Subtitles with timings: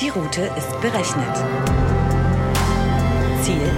[0.00, 1.36] Die Route ist berechnet.
[3.40, 3.70] Ziel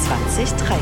[0.00, 0.80] 2030.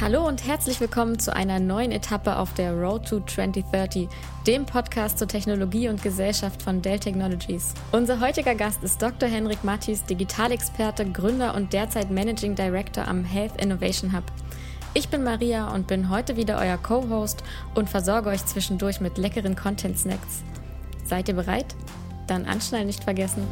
[0.00, 4.08] Hallo und herzlich willkommen zu einer neuen Etappe auf der Road to 2030,
[4.46, 7.74] dem Podcast zur Technologie und Gesellschaft von Dell Technologies.
[7.92, 9.28] Unser heutiger Gast ist Dr.
[9.28, 14.24] Henrik Mattis, Digitalexperte, Gründer und derzeit Managing Director am Health Innovation Hub.
[14.94, 17.42] Ich bin Maria und bin heute wieder euer Co-Host
[17.74, 20.42] und versorge euch zwischendurch mit leckeren Content-Snacks.
[21.06, 21.74] Seid ihr bereit?
[22.26, 23.46] Dann anschnallen nicht vergessen.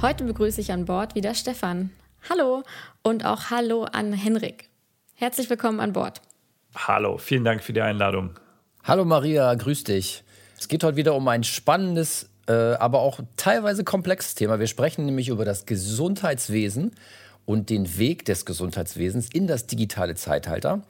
[0.00, 1.90] Heute begrüße ich an Bord wieder Stefan.
[2.30, 2.62] Hallo
[3.02, 4.70] und auch Hallo an Henrik.
[5.14, 6.22] Herzlich willkommen an Bord.
[6.74, 8.30] Hallo, vielen Dank für die Einladung.
[8.82, 10.24] Hallo Maria, grüß dich.
[10.58, 14.58] Es geht heute wieder um ein spannendes, äh, aber auch teilweise komplexes Thema.
[14.58, 16.92] Wir sprechen nämlich über das Gesundheitswesen
[17.44, 20.82] und den Weg des Gesundheitswesens in das digitale Zeitalter.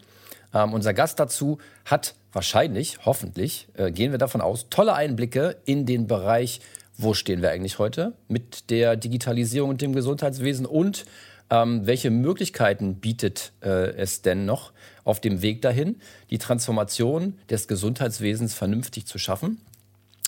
[0.54, 5.86] Ähm, unser Gast dazu hat wahrscheinlich, hoffentlich, äh, gehen wir davon aus, tolle Einblicke in
[5.86, 6.60] den Bereich,
[6.96, 11.04] wo stehen wir eigentlich heute mit der Digitalisierung und dem Gesundheitswesen und
[11.50, 14.72] ähm, welche Möglichkeiten bietet äh, es denn noch
[15.04, 19.60] auf dem Weg dahin, die Transformation des Gesundheitswesens vernünftig zu schaffen.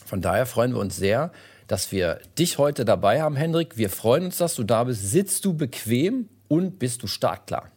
[0.05, 1.33] Von daher freuen wir uns sehr,
[1.67, 3.77] dass wir dich heute dabei haben, Hendrik.
[3.77, 5.11] Wir freuen uns, dass du da bist.
[5.11, 7.71] Sitzt du bequem und bist du startklar?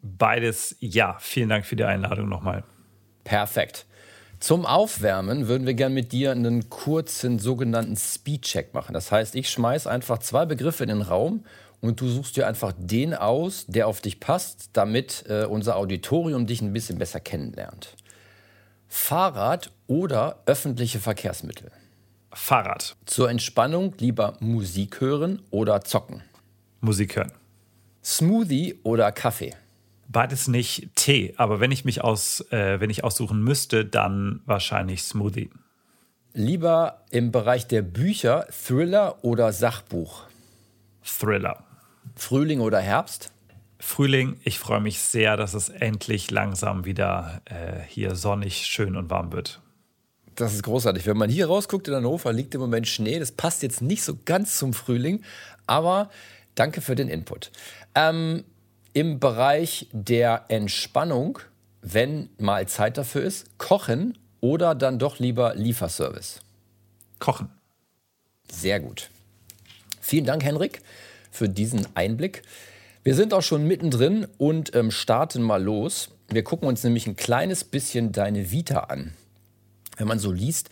[0.00, 1.16] Beides ja.
[1.20, 2.64] Vielen Dank für die Einladung nochmal.
[3.24, 3.86] Perfekt.
[4.40, 8.92] Zum Aufwärmen würden wir gerne mit dir einen kurzen sogenannten Speedcheck machen.
[8.92, 11.44] Das heißt, ich schmeiße einfach zwei Begriffe in den Raum
[11.80, 16.46] und du suchst dir einfach den aus, der auf dich passt, damit äh, unser Auditorium
[16.46, 17.94] dich ein bisschen besser kennenlernt.
[18.88, 21.70] Fahrrad oder öffentliche Verkehrsmittel?
[22.32, 22.96] Fahrrad.
[23.06, 26.22] Zur Entspannung lieber Musik hören oder zocken?
[26.80, 27.32] Musik hören.
[28.04, 29.54] Smoothie oder Kaffee?
[30.08, 35.04] Beides nicht Tee, aber wenn ich mich aus, äh, wenn ich aussuchen müsste, dann wahrscheinlich
[35.04, 35.50] Smoothie.
[36.34, 40.24] Lieber im Bereich der Bücher Thriller oder Sachbuch?
[41.02, 41.64] Thriller.
[42.14, 43.32] Frühling oder Herbst?
[43.78, 44.38] Frühling.
[44.44, 49.32] Ich freue mich sehr, dass es endlich langsam wieder äh, hier sonnig, schön und warm
[49.32, 49.61] wird.
[50.36, 51.06] Das ist großartig.
[51.06, 53.18] Wenn man hier rausguckt in Hannover, liegt im Moment Schnee.
[53.18, 55.22] Das passt jetzt nicht so ganz zum Frühling,
[55.66, 56.10] aber
[56.54, 57.50] danke für den Input.
[57.94, 58.44] Ähm,
[58.94, 61.38] Im Bereich der Entspannung,
[61.82, 66.40] wenn mal Zeit dafür ist, kochen oder dann doch lieber Lieferservice?
[67.18, 67.50] Kochen.
[68.50, 69.10] Sehr gut.
[70.00, 70.82] Vielen Dank, Henrik,
[71.30, 72.42] für diesen Einblick.
[73.04, 76.10] Wir sind auch schon mittendrin und ähm, starten mal los.
[76.28, 79.12] Wir gucken uns nämlich ein kleines bisschen deine Vita an
[80.02, 80.68] wenn man so liest,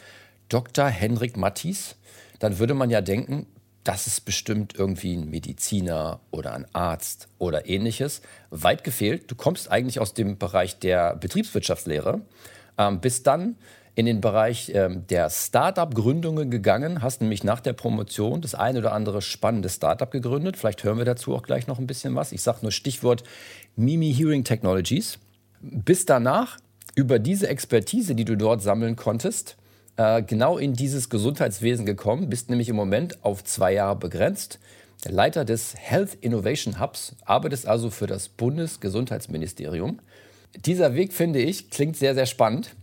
[0.48, 0.86] Dr.
[0.86, 1.96] Henrik Mattis,
[2.40, 3.46] dann würde man ja denken,
[3.84, 8.20] das ist bestimmt irgendwie ein Mediziner oder ein Arzt oder ähnliches.
[8.50, 12.20] Weit gefehlt, du kommst eigentlich aus dem Bereich der Betriebswirtschaftslehre,
[12.76, 13.56] ähm, bist dann
[13.94, 18.92] in den Bereich ähm, der Start-up-Gründungen gegangen, hast nämlich nach der Promotion das eine oder
[18.92, 20.56] andere spannende Start-up gegründet.
[20.56, 22.32] Vielleicht hören wir dazu auch gleich noch ein bisschen was.
[22.32, 23.22] Ich sage nur Stichwort
[23.76, 25.18] Mimi Hearing Technologies.
[25.60, 26.58] Bis danach
[26.94, 29.56] über diese Expertise, die du dort sammeln konntest,
[29.96, 34.58] äh, genau in dieses Gesundheitswesen gekommen, bist nämlich im Moment auf zwei Jahre begrenzt.
[35.04, 40.00] Der Leiter des Health Innovation Hubs, arbeitest also für das Bundesgesundheitsministerium.
[40.64, 42.74] Dieser Weg, finde ich, klingt sehr, sehr spannend.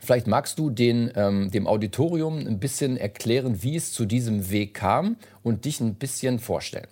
[0.00, 4.74] Vielleicht magst du den, ähm, dem Auditorium ein bisschen erklären, wie es zu diesem Weg
[4.74, 6.88] kam und dich ein bisschen vorstellen.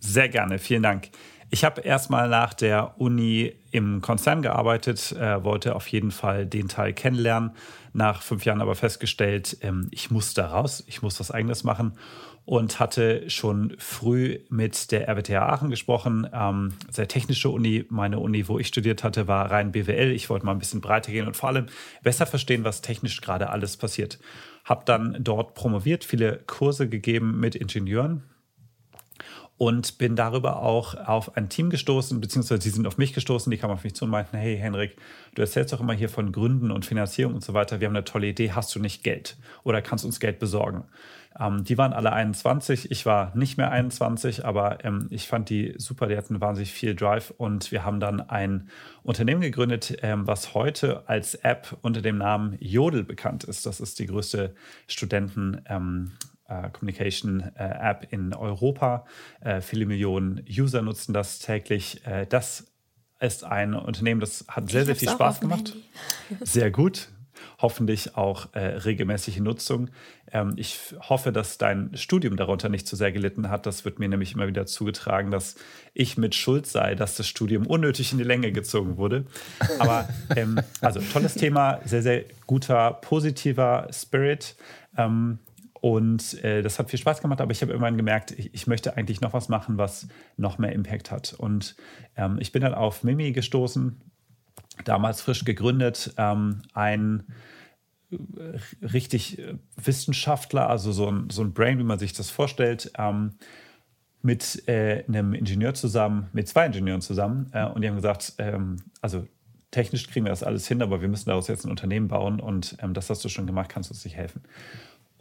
[0.00, 1.10] Sehr gerne, vielen Dank.
[1.54, 6.68] Ich habe erstmal nach der Uni im Konzern gearbeitet, äh, wollte auf jeden Fall den
[6.68, 7.50] Teil kennenlernen.
[7.92, 11.92] Nach fünf Jahren aber festgestellt, ähm, ich muss da raus, ich muss was Eigenes machen
[12.46, 16.26] und hatte schon früh mit der RWTH Aachen gesprochen.
[16.32, 17.84] Ähm, sehr technische Uni.
[17.90, 20.10] Meine Uni, wo ich studiert hatte, war rein BWL.
[20.12, 21.66] Ich wollte mal ein bisschen breiter gehen und vor allem
[22.02, 24.18] besser verstehen, was technisch gerade alles passiert.
[24.64, 28.22] Habe dann dort promoviert, viele Kurse gegeben mit Ingenieuren,
[29.62, 33.58] und bin darüber auch auf ein Team gestoßen, beziehungsweise sie sind auf mich gestoßen, die
[33.58, 34.96] kamen auf mich zu und meinten, hey Henrik,
[35.36, 38.04] du erzählst doch immer hier von Gründen und Finanzierung und so weiter, wir haben eine
[38.04, 39.36] tolle Idee, hast du nicht Geld?
[39.62, 40.82] Oder kannst uns Geld besorgen?
[41.38, 45.74] Ähm, die waren alle 21, ich war nicht mehr 21, aber ähm, ich fand die
[45.76, 47.32] super, die hatten wahnsinnig viel Drive.
[47.38, 48.68] Und wir haben dann ein
[49.04, 53.64] Unternehmen gegründet, ähm, was heute als App unter dem Namen Jodel bekannt ist.
[53.64, 54.56] Das ist die größte
[54.88, 56.31] Studenten- ähm, äh,
[56.72, 59.06] Communication äh, App in Europa.
[59.40, 62.02] Äh, viele Millionen User nutzen das täglich.
[62.28, 62.72] das
[63.20, 65.76] ist ein Unternehmen, das hat sehr, sehr viel Spaß gemacht.
[66.40, 67.08] Sehr gut.
[67.60, 69.90] hoffentlich auch äh, regelmäßige Nutzung.
[70.32, 70.78] Ähm, ich
[71.08, 73.66] hoffe, dass dein Studium darunter nicht zu sehr gelitten hat.
[73.66, 75.54] Das wird mir nämlich immer wieder zugetragen, dass
[75.94, 79.26] ich mit Schuld sei, dass das Studium unnötig in die Länge gezogen wurde.
[79.78, 84.56] Aber ähm, also tolles Thema, sehr, sehr guter, positiver Spirit.
[84.96, 85.38] Ähm,
[85.82, 88.96] und äh, das hat viel Spaß gemacht, aber ich habe irgendwann gemerkt, ich, ich, möchte
[88.96, 90.06] eigentlich noch was machen, was
[90.36, 91.32] noch mehr Impact hat.
[91.32, 91.74] Und
[92.14, 94.00] ähm, ich bin dann auf Mimi gestoßen,
[94.84, 97.24] damals frisch gegründet, ähm, ein
[98.12, 102.92] äh, richtig äh, Wissenschaftler, also so ein, so ein Brain, wie man sich das vorstellt,
[102.96, 103.32] ähm,
[104.22, 107.50] mit äh, einem Ingenieur zusammen, mit zwei Ingenieuren zusammen.
[107.52, 109.26] Äh, und die haben gesagt, ähm, also
[109.72, 112.76] technisch kriegen wir das alles hin, aber wir müssen daraus jetzt ein Unternehmen bauen und
[112.80, 114.42] ähm, das hast du schon gemacht, kannst du uns nicht helfen.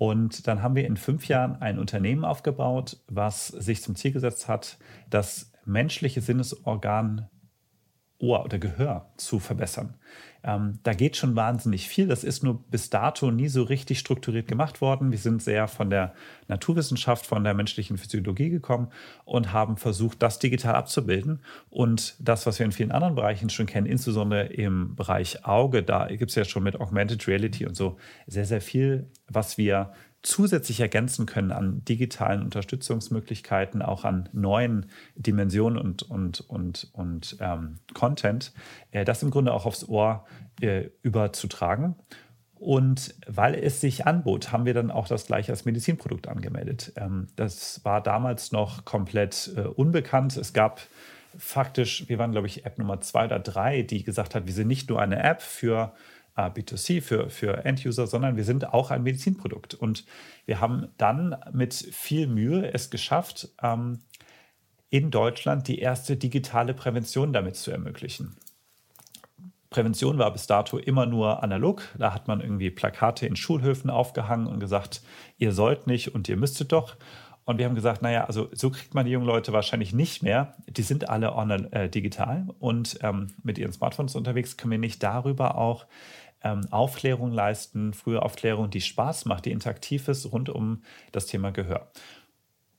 [0.01, 4.47] Und dann haben wir in fünf Jahren ein Unternehmen aufgebaut, was sich zum Ziel gesetzt
[4.47, 4.79] hat,
[5.11, 7.29] das menschliche Sinnesorgan
[8.21, 9.95] Ohr oder Gehör zu verbessern.
[10.43, 12.07] Ähm, da geht schon wahnsinnig viel.
[12.07, 15.11] Das ist nur bis dato nie so richtig strukturiert gemacht worden.
[15.11, 16.13] Wir sind sehr von der
[16.47, 18.87] Naturwissenschaft, von der menschlichen Physiologie gekommen
[19.25, 21.41] und haben versucht, das digital abzubilden.
[21.69, 26.07] Und das, was wir in vielen anderen Bereichen schon kennen, insbesondere im Bereich Auge, da
[26.07, 30.79] gibt es ja schon mit Augmented Reality und so sehr, sehr viel, was wir zusätzlich
[30.79, 38.53] ergänzen können an digitalen Unterstützungsmöglichkeiten, auch an neuen Dimensionen und, und, und, und ähm, Content,
[38.91, 40.25] äh, das im Grunde auch aufs Ohr
[40.61, 41.95] äh, überzutragen.
[42.55, 46.93] Und weil es sich anbot, haben wir dann auch das gleiche als Medizinprodukt angemeldet.
[46.95, 50.37] Ähm, das war damals noch komplett äh, unbekannt.
[50.37, 50.81] Es gab
[51.35, 54.67] faktisch, wir waren, glaube ich, App Nummer zwei oder drei, die gesagt hat, wir sind
[54.67, 55.93] nicht nur eine App für
[56.35, 59.73] B2C für, für End-User, sondern wir sind auch ein Medizinprodukt.
[59.73, 60.05] Und
[60.45, 63.99] wir haben dann mit viel Mühe es geschafft, ähm,
[64.89, 68.35] in Deutschland die erste digitale Prävention damit zu ermöglichen.
[69.69, 71.81] Prävention war bis dato immer nur analog.
[71.97, 75.01] Da hat man irgendwie Plakate in Schulhöfen aufgehangen und gesagt,
[75.37, 76.97] ihr sollt nicht und ihr müsstet doch.
[77.45, 80.55] Und wir haben gesagt, naja, also so kriegt man die jungen Leute wahrscheinlich nicht mehr.
[80.67, 84.57] Die sind alle online, äh, digital und ähm, mit ihren Smartphones unterwegs.
[84.57, 85.85] Können wir nicht darüber auch
[86.43, 91.51] ähm, Aufklärung leisten, frühe Aufklärung, die Spaß macht, die interaktiv ist rund um das Thema
[91.51, 91.91] Gehör.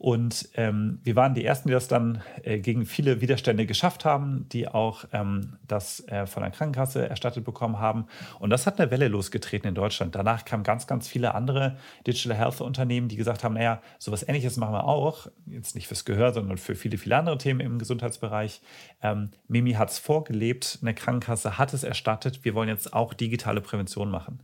[0.03, 4.49] Und ähm, wir waren die Ersten, die das dann äh, gegen viele Widerstände geschafft haben,
[4.49, 8.07] die auch ähm, das äh, von der Krankenkasse erstattet bekommen haben.
[8.41, 10.17] Und das hat eine Welle losgetreten in Deutschland.
[10.17, 14.57] Danach kamen ganz, ganz viele andere Digital Health Unternehmen, die gesagt haben, naja, sowas ähnliches
[14.57, 15.29] machen wir auch.
[15.47, 18.61] Jetzt nicht fürs Gehör, sondern für viele, viele andere Themen im Gesundheitsbereich.
[19.05, 22.45] Ähm, Mimi hat es vorgelebt, eine Krankenkasse hat es erstattet.
[22.45, 24.41] Wir wollen jetzt auch digitale Prävention machen.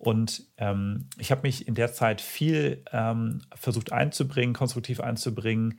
[0.00, 5.78] Und ähm, ich habe mich in der Zeit viel ähm, versucht einzubringen, konstruktiv einzubringen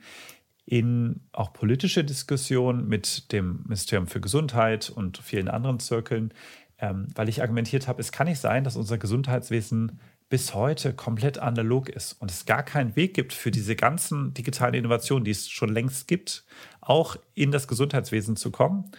[0.64, 6.32] in auch politische Diskussionen mit dem Ministerium für Gesundheit und vielen anderen Zirkeln,
[6.78, 9.98] ähm, weil ich argumentiert habe, es kann nicht sein, dass unser Gesundheitswesen
[10.28, 14.74] bis heute komplett analog ist und es gar keinen Weg gibt für diese ganzen digitalen
[14.74, 16.44] Innovationen, die es schon längst gibt,
[16.80, 18.92] auch in das Gesundheitswesen zu kommen.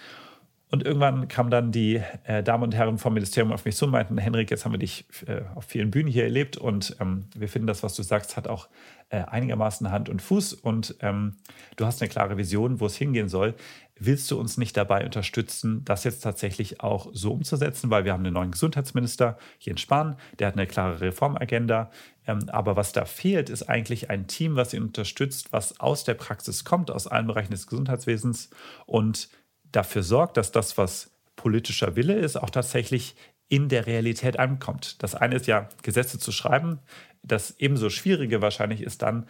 [0.74, 3.92] Und irgendwann kamen dann die äh, Damen und Herren vom Ministerium auf mich zu und
[3.92, 7.48] meinten, Henrik, jetzt haben wir dich äh, auf vielen Bühnen hier erlebt und ähm, wir
[7.48, 8.70] finden das, was du sagst, hat auch
[9.10, 11.36] äh, einigermaßen Hand und Fuß und ähm,
[11.76, 13.54] du hast eine klare Vision, wo es hingehen soll.
[14.00, 17.92] Willst du uns nicht dabei unterstützen, das jetzt tatsächlich auch so umzusetzen?
[17.92, 21.92] Weil wir haben einen neuen Gesundheitsminister hier in Spahn, der hat eine klare Reformagenda.
[22.26, 26.16] Ähm, aber was da fehlt, ist eigentlich ein Team, was ihn unterstützt, was aus der
[26.16, 28.50] Praxis kommt, aus allen Bereichen des Gesundheitswesens
[28.88, 29.30] und
[29.74, 33.16] dafür sorgt, dass das, was politischer Wille ist, auch tatsächlich
[33.50, 35.04] in der Realität ankommt.
[35.04, 36.80] Das eine ist ja, Gesetze zu schreiben.
[37.22, 39.28] Das ebenso Schwierige wahrscheinlich ist dann,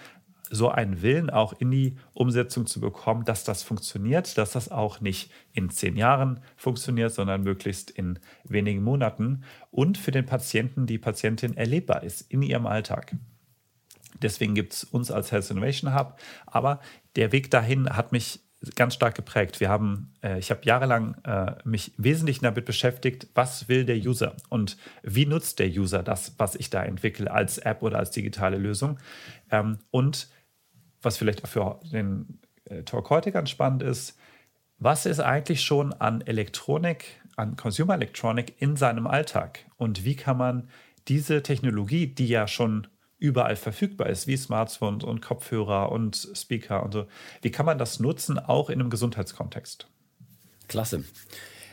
[0.54, 5.02] so einen Willen auch in die Umsetzung zu bekommen, dass das funktioniert, dass das auch
[5.02, 11.00] nicht in zehn Jahren funktioniert, sondern möglichst in wenigen Monaten und für den Patienten, die
[11.00, 13.16] Patientin erlebbar ist in ihrem Alltag.
[14.22, 16.80] Deswegen gibt es uns als Health Innovation Hub, aber
[17.16, 18.42] der Weg dahin hat mich
[18.76, 19.60] ganz stark geprägt.
[19.60, 24.36] Wir haben, äh, ich habe jahrelang äh, mich wesentlich damit beschäftigt, was will der User
[24.50, 28.58] und wie nutzt der User das, was ich da entwickle als App oder als digitale
[28.58, 29.00] Lösung.
[29.52, 30.30] Ähm, und
[31.02, 34.18] was vielleicht auch für den äh, Talk heute ganz spannend ist,
[34.80, 37.06] was ist eigentlich schon an Elektronik,
[37.36, 40.70] an Consumer Electronic in seinem Alltag und wie kann man
[41.08, 42.88] diese Technologie, die ja schon
[43.24, 47.08] überall verfügbar ist, wie Smartphones und Kopfhörer und Speaker und so.
[47.42, 49.88] Wie kann man das nutzen, auch in einem Gesundheitskontext?
[50.68, 51.06] Klasse.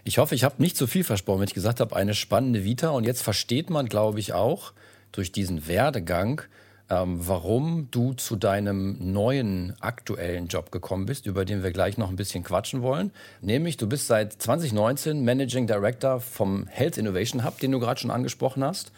[0.04, 2.90] Ich hoffe, ich habe nicht zu viel versprochen, wenn ich gesagt habe, eine spannende Vita.
[2.90, 4.72] Und jetzt versteht man, glaube ich, auch
[5.10, 6.42] durch diesen Werdegang,
[6.88, 12.10] ähm, warum du zu deinem neuen aktuellen Job gekommen bist, über den wir gleich noch
[12.10, 13.10] ein bisschen quatschen wollen.
[13.40, 18.12] Nämlich, du bist seit 2019 Managing Director vom Health Innovation Hub, den du gerade schon
[18.12, 18.92] angesprochen hast.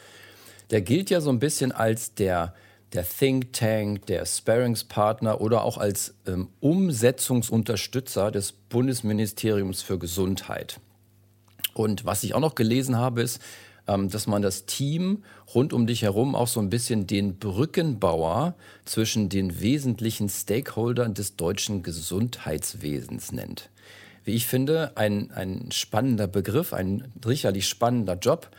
[0.72, 2.54] Der gilt ja so ein bisschen als der,
[2.94, 10.80] der Think Tank, der Sparringspartner oder auch als ähm, Umsetzungsunterstützer des Bundesministeriums für Gesundheit.
[11.74, 13.40] Und was ich auch noch gelesen habe, ist,
[13.86, 15.24] ähm, dass man das Team
[15.54, 18.54] rund um dich herum auch so ein bisschen den Brückenbauer
[18.86, 23.70] zwischen den wesentlichen Stakeholdern des deutschen Gesundheitswesens nennt.
[24.24, 28.50] Wie ich finde, ein, ein spannender Begriff, ein sicherlich spannender Job.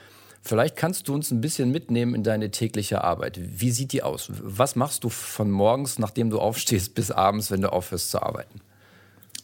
[0.46, 3.40] Vielleicht kannst du uns ein bisschen mitnehmen in deine tägliche Arbeit.
[3.42, 4.30] Wie sieht die aus?
[4.30, 8.60] Was machst du von morgens, nachdem du aufstehst, bis abends, wenn du aufhörst zu arbeiten?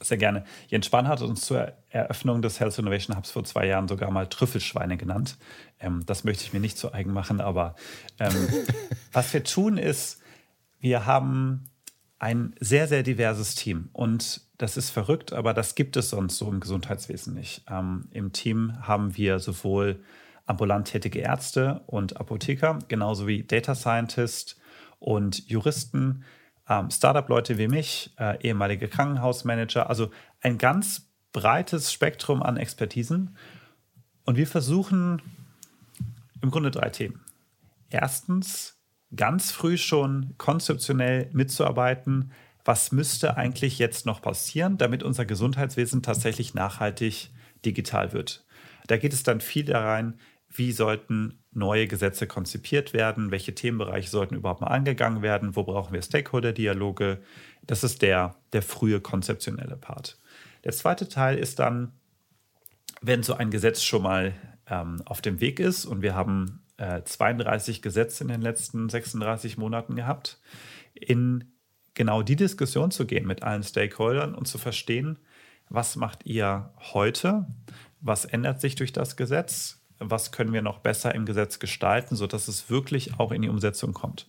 [0.01, 0.43] Sehr gerne.
[0.67, 4.27] Jens Spahn hat uns zur Eröffnung des Health Innovation Hubs vor zwei Jahren sogar mal
[4.27, 5.37] Trüffelschweine genannt.
[5.79, 7.75] Ähm, das möchte ich mir nicht zu eigen machen, aber
[8.19, 8.49] ähm,
[9.13, 10.21] was wir tun ist,
[10.81, 11.69] wir haben
[12.17, 13.89] ein sehr, sehr diverses Team.
[13.93, 17.63] Und das ist verrückt, aber das gibt es sonst so im Gesundheitswesen nicht.
[17.69, 20.01] Ähm, Im Team haben wir sowohl
[20.49, 24.59] ambulant tätige Ärzte und Apotheker, genauso wie Data Scientist
[24.97, 26.23] und Juristen,
[26.67, 30.09] ähm, Startup-Leute wie mich, äh, ehemalige Krankenhausmanager, also
[30.41, 33.37] ein ganz breites Spektrum an Expertisen.
[34.25, 35.21] Und wir versuchen
[36.41, 37.21] im Grunde drei Themen.
[37.89, 38.79] Erstens,
[39.15, 42.31] ganz früh schon konzeptionell mitzuarbeiten,
[42.65, 47.31] was müsste eigentlich jetzt noch passieren, damit unser Gesundheitswesen tatsächlich nachhaltig
[47.65, 48.45] digital wird.
[48.87, 54.09] Da geht es dann viel da rein, wie sollten neue Gesetze konzipiert werden, welche Themenbereiche
[54.09, 57.19] sollten überhaupt mal angegangen werden, wo brauchen wir Stakeholder-Dialoge.
[57.65, 60.17] Das ist der, der frühe konzeptionelle Part.
[60.63, 61.93] Der zweite Teil ist dann,
[63.01, 64.33] wenn so ein Gesetz schon mal
[64.67, 69.57] ähm, auf dem Weg ist und wir haben äh, 32 Gesetze in den letzten 36
[69.57, 70.39] Monaten gehabt,
[70.93, 71.51] in
[71.93, 75.17] genau die Diskussion zu gehen mit allen Stakeholdern und zu verstehen,
[75.69, 77.45] was macht ihr heute,
[78.01, 82.47] was ändert sich durch das Gesetz, was können wir noch besser im Gesetz gestalten, sodass
[82.47, 84.27] es wirklich auch in die Umsetzung kommt.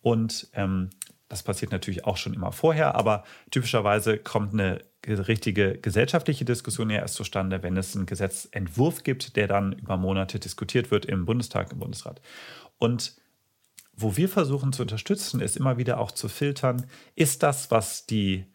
[0.00, 0.90] Und ähm,
[1.28, 6.98] das passiert natürlich auch schon immer vorher, aber typischerweise kommt eine richtige gesellschaftliche Diskussion ja
[6.98, 11.72] erst zustande, wenn es einen Gesetzentwurf gibt, der dann über Monate diskutiert wird im Bundestag,
[11.72, 12.20] im Bundesrat.
[12.78, 13.16] Und
[13.92, 18.46] wo wir versuchen zu unterstützen, ist immer wieder auch zu filtern, ist das, was die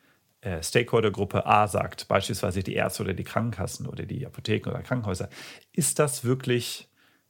[0.61, 5.29] Stakeholdergruppe A sagt, beispielsweise die Ärzte oder die Krankenkassen oder die Apotheken oder Krankenhäuser,
[5.71, 6.89] ist das wirklich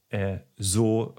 [0.10, 1.16] äh, so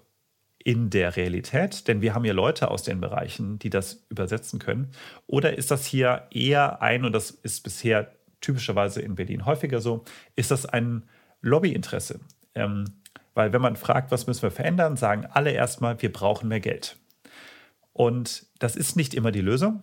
[0.58, 1.86] in der Realität?
[1.86, 4.90] Denn wir haben ja Leute aus den Bereichen, die das übersetzen können.
[5.26, 10.04] Oder ist das hier eher ein, und das ist bisher typischerweise in Berlin häufiger so,
[10.36, 11.04] ist das ein
[11.42, 12.20] Lobbyinteresse?
[12.54, 12.84] Ähm,
[13.34, 16.96] weil wenn man fragt, was müssen wir verändern, sagen alle erstmal, wir brauchen mehr Geld.
[17.92, 19.82] Und das ist nicht immer die Lösung.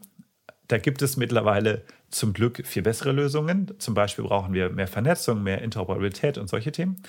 [0.71, 3.73] Da gibt es mittlerweile zum Glück viel bessere Lösungen.
[3.77, 7.03] Zum Beispiel brauchen wir mehr Vernetzung, mehr Interoperabilität und solche Themen.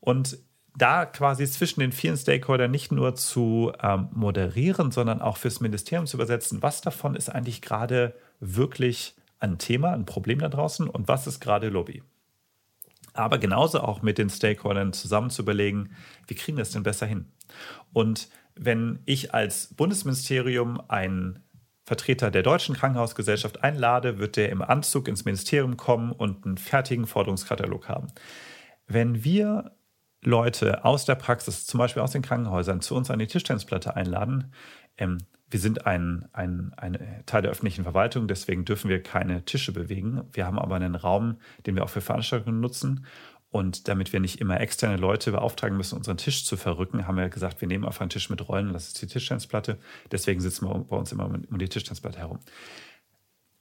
[0.00, 0.38] Und
[0.76, 6.06] da quasi zwischen den vielen Stakeholdern nicht nur zu ähm, moderieren, sondern auch fürs Ministerium
[6.06, 11.06] zu übersetzen, was davon ist eigentlich gerade wirklich ein Thema, ein Problem da draußen und
[11.06, 12.02] was ist gerade Lobby.
[13.12, 15.90] Aber genauso auch mit den Stakeholdern zusammen zu überlegen,
[16.26, 17.26] wie kriegen wir es denn besser hin?
[17.92, 21.38] Und wenn ich als Bundesministerium ein
[21.90, 27.04] Vertreter der Deutschen Krankenhausgesellschaft einlade, wird der im Anzug ins Ministerium kommen und einen fertigen
[27.04, 28.06] Forderungskatalog haben.
[28.86, 29.72] Wenn wir
[30.22, 34.52] Leute aus der Praxis, zum Beispiel aus den Krankenhäusern, zu uns an die Tischtennisplatte einladen,
[34.98, 35.18] ähm,
[35.50, 40.22] wir sind ein, ein, ein Teil der öffentlichen Verwaltung, deswegen dürfen wir keine Tische bewegen.
[40.32, 43.04] Wir haben aber einen Raum, den wir auch für Veranstaltungen nutzen.
[43.50, 47.28] Und damit wir nicht immer externe Leute beauftragen müssen, unseren Tisch zu verrücken, haben wir
[47.28, 49.78] gesagt, wir nehmen einfach einen Tisch mit Rollen, das ist die Tischtennisplatte.
[50.12, 52.38] Deswegen sitzen wir bei uns immer um die Tischtennisplatte herum.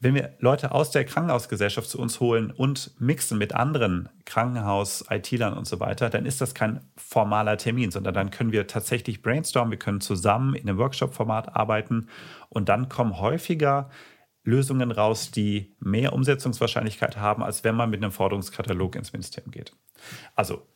[0.01, 5.57] Wenn wir Leute aus der Krankenhausgesellschaft zu uns holen und mixen mit anderen Krankenhaus, IT-Lern
[5.57, 9.71] und so weiter, dann ist das kein formaler Termin, sondern dann können wir tatsächlich brainstormen,
[9.71, 12.07] wir können zusammen in einem Workshop-Format arbeiten
[12.47, 13.89] und dann kommen häufiger
[14.49, 19.73] Lösungen raus, die mehr Umsetzungswahrscheinlichkeit haben, als wenn man mit einem Forderungskatalog ins Ministerium geht.
[20.35, 20.67] Also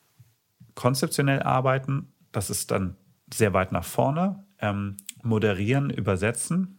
[0.75, 2.95] konzeptionell arbeiten, das ist dann
[3.33, 4.45] sehr weit nach vorne.
[4.59, 6.77] Ähm, moderieren, übersetzen,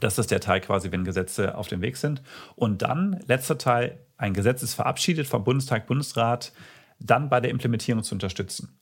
[0.00, 2.22] das ist der Teil quasi, wenn Gesetze auf dem Weg sind.
[2.54, 6.52] Und dann, letzter Teil, ein Gesetz ist verabschiedet vom Bundestag, Bundesrat,
[6.98, 8.78] dann bei der Implementierung zu unterstützen.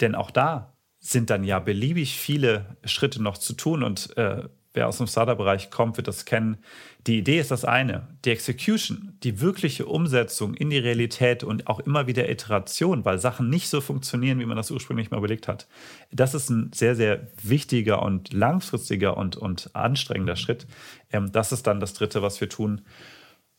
[0.00, 4.48] Denn auch da sind dann ja beliebig viele Schritte noch zu tun und äh,
[4.78, 6.58] wer aus dem Startup-Bereich kommt, wird das kennen.
[7.08, 8.06] Die Idee ist das eine.
[8.24, 13.50] Die Execution, die wirkliche Umsetzung in die Realität und auch immer wieder Iteration, weil Sachen
[13.50, 15.66] nicht so funktionieren, wie man das ursprünglich mal überlegt hat.
[16.12, 20.68] Das ist ein sehr, sehr wichtiger und langfristiger und, und anstrengender Schritt.
[21.12, 22.82] Ähm, das ist dann das Dritte, was wir tun.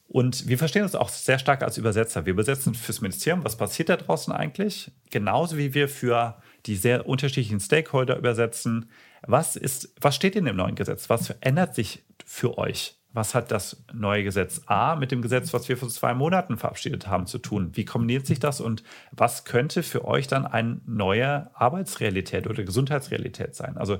[0.07, 2.25] Und wir verstehen uns auch sehr stark als Übersetzer.
[2.25, 7.07] Wir übersetzen fürs Ministerium, was passiert da draußen eigentlich, genauso wie wir für die sehr
[7.07, 8.89] unterschiedlichen Stakeholder übersetzen.
[9.25, 11.09] Was, ist, was steht in dem neuen Gesetz?
[11.09, 12.95] Was ändert sich für euch?
[13.11, 17.07] Was hat das neue Gesetz A mit dem Gesetz, was wir vor zwei Monaten verabschiedet
[17.07, 17.71] haben, zu tun?
[17.73, 23.55] Wie kombiniert sich das und was könnte für euch dann eine neue Arbeitsrealität oder Gesundheitsrealität
[23.55, 23.77] sein?
[23.77, 23.99] Also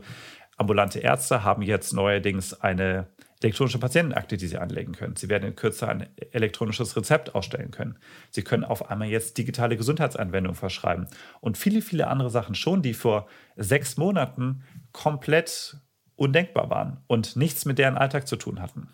[0.58, 3.08] ambulante Ärzte haben jetzt neuerdings eine
[3.42, 5.16] elektronische Patientenakte, die Sie anlegen können.
[5.16, 7.98] Sie werden in Kürze ein elektronisches Rezept ausstellen können.
[8.32, 11.08] Sie können auf einmal jetzt digitale Gesundheitsanwendungen verschreiben
[11.40, 14.64] und viele, viele andere Sachen schon, die vor sechs Monaten
[15.00, 15.77] komplett
[16.18, 18.89] undenkbar waren und nichts mit deren Alltag zu tun hatten.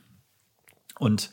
[0.99, 1.31] Und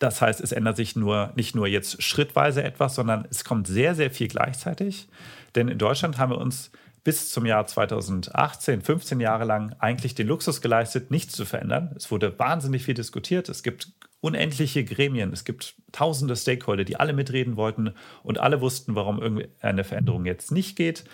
[0.00, 3.94] das heißt, es ändert sich nur, nicht nur jetzt schrittweise etwas, sondern es kommt sehr,
[3.94, 5.06] sehr viel gleichzeitig.
[5.54, 6.72] Denn in Deutschland haben wir uns
[7.04, 11.94] bis zum Jahr 2018, 15 Jahre lang, eigentlich den Luxus geleistet, nichts zu verändern.
[11.96, 13.48] Es wurde wahnsinnig viel diskutiert.
[13.48, 15.32] Es gibt unendliche Gremien.
[15.32, 20.50] Es gibt tausende Stakeholder, die alle mitreden wollten und alle wussten, warum irgendeine Veränderung jetzt
[20.50, 21.04] nicht geht.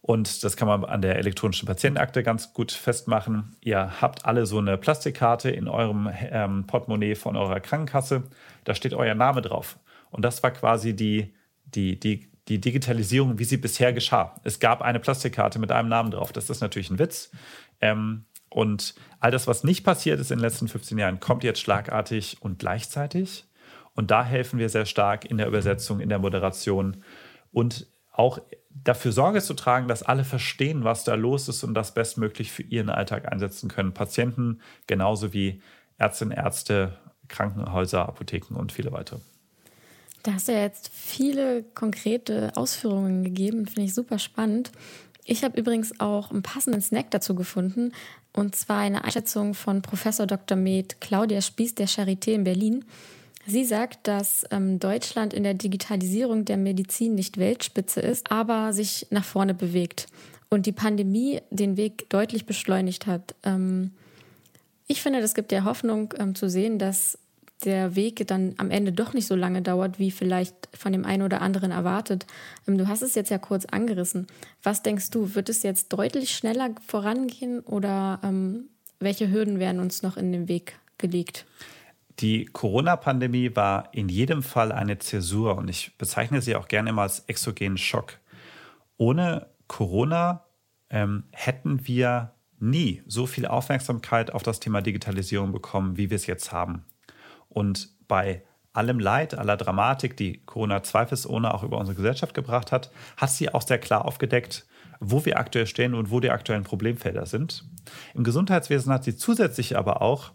[0.00, 3.56] Und das kann man an der elektronischen Patientenakte ganz gut festmachen.
[3.60, 8.22] Ihr habt alle so eine Plastikkarte in eurem ähm, Portemonnaie von eurer Krankenkasse.
[8.64, 9.78] Da steht euer Name drauf.
[10.10, 11.34] Und das war quasi die,
[11.66, 14.40] die, die die Digitalisierung, wie sie bisher geschah.
[14.42, 16.32] Es gab eine Plastikkarte mit einem Namen drauf.
[16.32, 17.30] Das ist natürlich ein Witz.
[17.80, 21.60] Ähm, und all das, was nicht passiert ist in den letzten 15 Jahren, kommt jetzt
[21.60, 23.44] schlagartig und gleichzeitig.
[23.94, 27.04] Und da helfen wir sehr stark in der Übersetzung, in der Moderation
[27.52, 28.38] und auch
[28.84, 32.62] dafür Sorge zu tragen, dass alle verstehen, was da los ist und das bestmöglich für
[32.62, 33.94] ihren Alltag einsetzen können.
[33.94, 35.62] Patienten genauso wie
[35.98, 39.18] Ärztinnen, Ärzte, Krankenhäuser, Apotheken und viele weitere.
[40.22, 44.72] Da hast du ja jetzt viele konkrete Ausführungen gegeben, finde ich super spannend.
[45.24, 47.92] Ich habe übrigens auch einen passenden Snack dazu gefunden,
[48.32, 50.56] und zwar eine Einschätzung von Professor Dr.
[50.56, 52.84] Med Claudia Spieß der Charité in Berlin.
[53.50, 59.06] Sie sagt, dass ähm, Deutschland in der Digitalisierung der Medizin nicht Weltspitze ist, aber sich
[59.08, 60.06] nach vorne bewegt
[60.50, 63.34] und die Pandemie den Weg deutlich beschleunigt hat.
[63.44, 63.92] Ähm,
[64.86, 67.18] ich finde, das gibt ja Hoffnung ähm, zu sehen, dass
[67.64, 71.22] der Weg dann am Ende doch nicht so lange dauert, wie vielleicht von dem einen
[71.22, 72.26] oder anderen erwartet.
[72.66, 74.26] Ähm, du hast es jetzt ja kurz angerissen.
[74.62, 78.68] Was denkst du, wird es jetzt deutlich schneller vorangehen oder ähm,
[79.00, 81.46] welche Hürden werden uns noch in den Weg gelegt?
[82.20, 87.02] Die Corona-Pandemie war in jedem Fall eine Zäsur und ich bezeichne sie auch gerne mal
[87.02, 88.18] als exogenen Schock.
[88.96, 90.44] Ohne Corona
[90.90, 96.26] ähm, hätten wir nie so viel Aufmerksamkeit auf das Thema Digitalisierung bekommen, wie wir es
[96.26, 96.84] jetzt haben.
[97.48, 102.90] Und bei allem Leid, aller Dramatik, die Corona zweifelsohne auch über unsere Gesellschaft gebracht hat,
[103.16, 104.66] hat sie auch sehr klar aufgedeckt,
[104.98, 107.64] wo wir aktuell stehen und wo die aktuellen Problemfelder sind.
[108.14, 110.32] Im Gesundheitswesen hat sie zusätzlich aber auch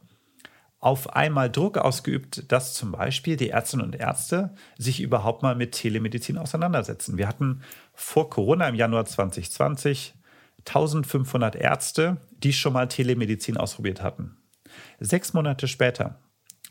[0.83, 5.71] auf einmal Druck ausgeübt, dass zum Beispiel die Ärztinnen und Ärzte sich überhaupt mal mit
[5.71, 7.17] Telemedizin auseinandersetzen.
[7.17, 7.61] Wir hatten
[7.93, 10.13] vor Corona im Januar 2020
[10.65, 14.37] 1500 Ärzte, die schon mal Telemedizin ausprobiert hatten.
[14.99, 16.19] Sechs Monate später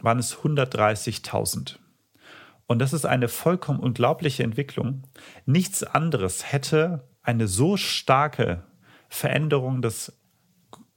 [0.00, 1.76] waren es 130.000.
[2.66, 5.04] Und das ist eine vollkommen unglaubliche Entwicklung.
[5.46, 8.64] Nichts anderes hätte eine so starke
[9.08, 10.12] Veränderung des,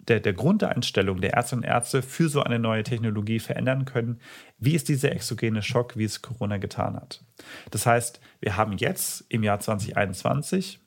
[0.07, 4.19] der, der Grundeinstellung der Ärztinnen und Ärzte für so eine neue Technologie verändern können,
[4.57, 7.23] wie es dieser exogene Schock, wie es Corona getan hat.
[7.71, 10.79] Das heißt, wir haben jetzt im Jahr 2021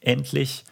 [0.00, 0.64] endlich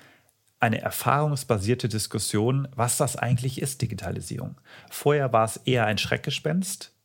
[0.59, 4.61] eine erfahrungsbasierte Diskussion, was das eigentlich ist, Digitalisierung.
[4.91, 6.96] Vorher war es eher ein Schreckgespenst.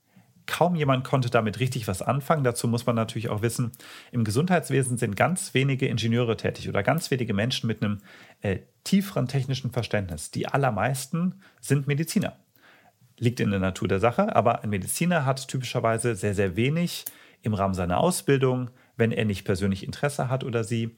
[0.46, 2.44] Kaum jemand konnte damit richtig was anfangen.
[2.44, 3.72] Dazu muss man natürlich auch wissen,
[4.12, 8.00] im Gesundheitswesen sind ganz wenige Ingenieure tätig oder ganz wenige Menschen mit einem
[8.42, 10.32] äh, tieferen technischen Verständnis.
[10.32, 12.38] Die allermeisten sind Mediziner.
[13.18, 17.06] Liegt in der Natur der Sache, aber ein Mediziner hat typischerweise sehr, sehr wenig
[17.44, 20.96] im Rahmen seiner Ausbildung, wenn er nicht persönlich Interesse hat oder sie,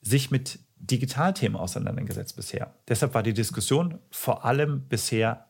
[0.00, 2.74] sich mit Digitalthemen auseinandergesetzt bisher.
[2.88, 5.46] Deshalb war die Diskussion vor allem bisher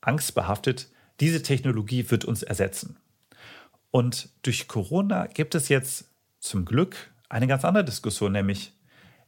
[0.00, 2.96] angstbehaftet, diese Technologie wird uns ersetzen.
[3.90, 6.96] Und durch Corona gibt es jetzt zum Glück
[7.28, 8.72] eine ganz andere Diskussion, nämlich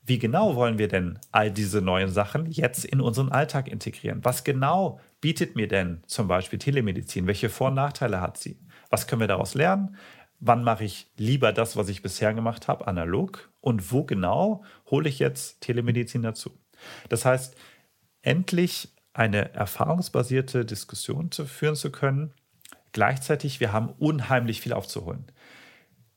[0.04, 4.24] wie genau wollen wir denn all diese neuen Sachen jetzt in unseren Alltag integrieren?
[4.24, 7.28] Was genau bietet mir denn zum Beispiel Telemedizin?
[7.28, 8.58] Welche Vor- und Nachteile hat sie?
[8.90, 9.96] Was können wir daraus lernen?
[10.44, 15.08] wann mache ich lieber das, was ich bisher gemacht habe, analog und wo genau hole
[15.08, 16.58] ich jetzt Telemedizin dazu.
[17.08, 17.54] Das heißt,
[18.22, 22.32] endlich eine erfahrungsbasierte Diskussion zu führen zu können.
[22.92, 25.26] Gleichzeitig, wir haben unheimlich viel aufzuholen.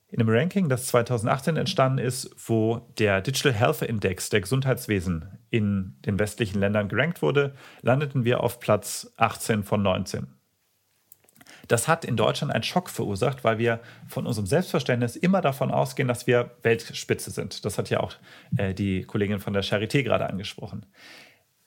[0.10, 5.98] In einem Ranking, das 2018 entstanden ist, wo der Digital Health Index der Gesundheitswesen in
[6.06, 10.28] den westlichen Ländern gerankt wurde, landeten wir auf Platz 18 von 19.
[11.68, 16.08] Das hat in Deutschland einen Schock verursacht, weil wir von unserem Selbstverständnis immer davon ausgehen,
[16.08, 17.66] dass wir Weltspitze sind.
[17.66, 18.14] Das hat ja auch
[18.58, 20.86] äh, die Kollegin von der Charité gerade angesprochen.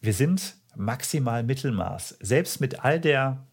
[0.00, 2.18] Wir sind maximal Mittelmaß.
[2.20, 3.46] Selbst mit all, der,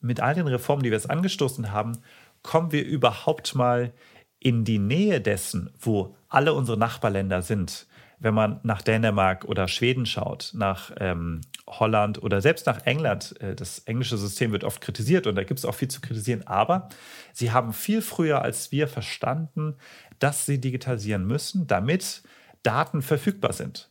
[0.00, 1.98] mit all den Reformen, die wir jetzt angestoßen haben,
[2.42, 3.92] kommen wir überhaupt mal
[4.38, 7.86] in die Nähe dessen, wo alle unsere Nachbarländer sind.
[8.20, 13.54] Wenn man nach Dänemark oder Schweden schaut, nach ähm, Holland oder selbst nach England, äh,
[13.54, 16.88] das englische System wird oft kritisiert und da gibt es auch viel zu kritisieren, aber
[17.32, 19.76] sie haben viel früher als wir verstanden,
[20.18, 22.22] dass sie digitalisieren müssen, damit
[22.64, 23.88] Daten verfügbar sind.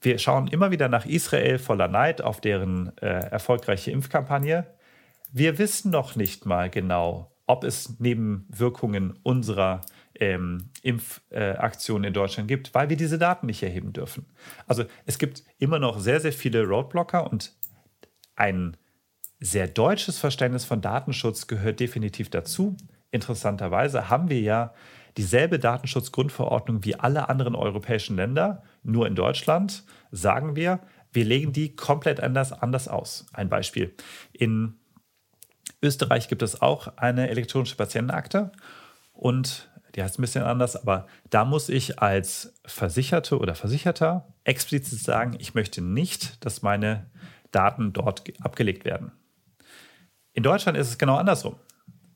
[0.00, 4.66] Wir schauen immer wieder nach Israel voller Neid auf deren äh, erfolgreiche Impfkampagne.
[5.32, 9.82] Wir wissen noch nicht mal genau, ob es Nebenwirkungen unserer
[10.14, 14.26] ähm, Impfaktionen äh, in Deutschland gibt, weil wir diese Daten nicht erheben dürfen.
[14.66, 17.54] Also es gibt immer noch sehr, sehr viele Roadblocker und
[18.36, 18.76] ein
[19.38, 22.76] sehr deutsches Verständnis von Datenschutz gehört definitiv dazu.
[23.10, 24.72] Interessanterweise haben wir ja
[25.16, 30.80] dieselbe Datenschutzgrundverordnung wie alle anderen europäischen Länder, nur in Deutschland sagen wir,
[31.12, 33.26] wir legen die komplett anders, anders aus.
[33.32, 33.94] Ein Beispiel.
[34.32, 34.78] In
[35.82, 38.52] Österreich gibt es auch eine elektronische Patientenakte
[39.12, 45.00] und die heißt ein bisschen anders, aber da muss ich als Versicherte oder Versicherter explizit
[45.00, 47.10] sagen, ich möchte nicht, dass meine
[47.50, 49.12] Daten dort abgelegt werden.
[50.32, 51.56] In Deutschland ist es genau andersrum.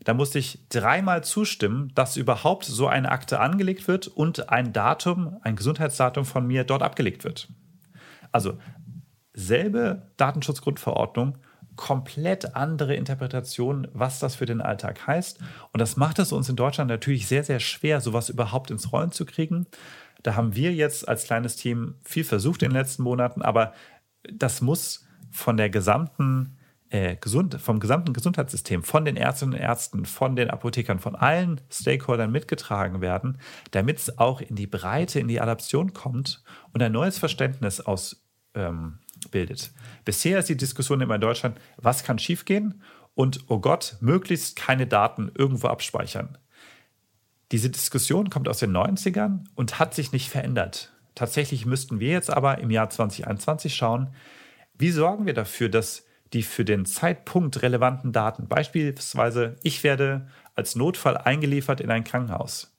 [0.05, 5.39] Da muss ich dreimal zustimmen, dass überhaupt so eine Akte angelegt wird und ein Datum,
[5.43, 7.49] ein Gesundheitsdatum von mir dort abgelegt wird.
[8.31, 8.59] Also
[9.33, 11.39] selbe Datenschutzgrundverordnung,
[11.77, 15.41] komplett andere Interpretation, was das für den Alltag heißt.
[15.73, 19.11] Und das macht es uns in Deutschland natürlich sehr, sehr schwer, sowas überhaupt ins Rollen
[19.11, 19.67] zu kriegen.
[20.23, 23.73] Da haben wir jetzt als kleines Team viel versucht in den letzten Monaten, aber
[24.33, 26.57] das muss von der gesamten
[26.95, 31.61] äh, gesund, vom gesamten Gesundheitssystem, von den Ärztinnen und Ärzten, von den Apothekern, von allen
[31.69, 33.39] Stakeholdern mitgetragen werden,
[33.73, 38.25] damit es auch in die Breite, in die Adaption kommt und ein neues Verständnis aus
[38.55, 39.01] ähm.
[40.05, 42.83] Bisher ist die Diskussion immer in Deutschland, was kann schiefgehen
[43.15, 46.37] und oh Gott, möglichst keine Daten irgendwo abspeichern.
[47.51, 50.93] Diese Diskussion kommt aus den 90ern und hat sich nicht verändert.
[51.15, 54.15] Tatsächlich müssten wir jetzt aber im Jahr 2021 schauen,
[54.77, 56.04] wie sorgen wir dafür, dass
[56.35, 62.77] die für den Zeitpunkt relevanten Daten, beispielsweise ich werde als Notfall eingeliefert in ein Krankenhaus.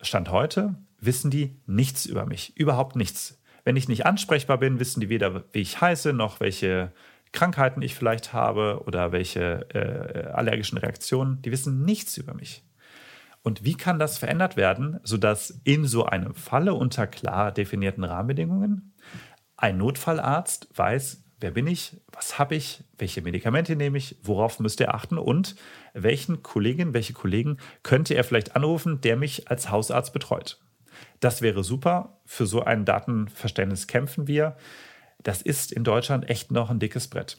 [0.00, 3.40] Stand heute wissen die nichts über mich, überhaupt nichts.
[3.64, 6.92] Wenn ich nicht ansprechbar bin, wissen die weder, wie ich heiße, noch welche
[7.32, 11.42] Krankheiten ich vielleicht habe oder welche äh, allergischen Reaktionen.
[11.42, 12.64] Die wissen nichts über mich.
[13.42, 18.94] Und wie kann das verändert werden, sodass in so einem Falle unter klar definierten Rahmenbedingungen
[19.56, 24.84] ein Notfallarzt weiß, wer bin ich, was habe ich, welche Medikamente nehme ich, worauf müsste
[24.84, 25.56] er achten und
[25.94, 30.58] welchen Kolleginnen, welche Kollegen könnte er vielleicht anrufen, der mich als Hausarzt betreut.
[31.20, 32.20] Das wäre super.
[32.24, 34.56] Für so ein Datenverständnis kämpfen wir.
[35.22, 37.38] Das ist in Deutschland echt noch ein dickes Brett.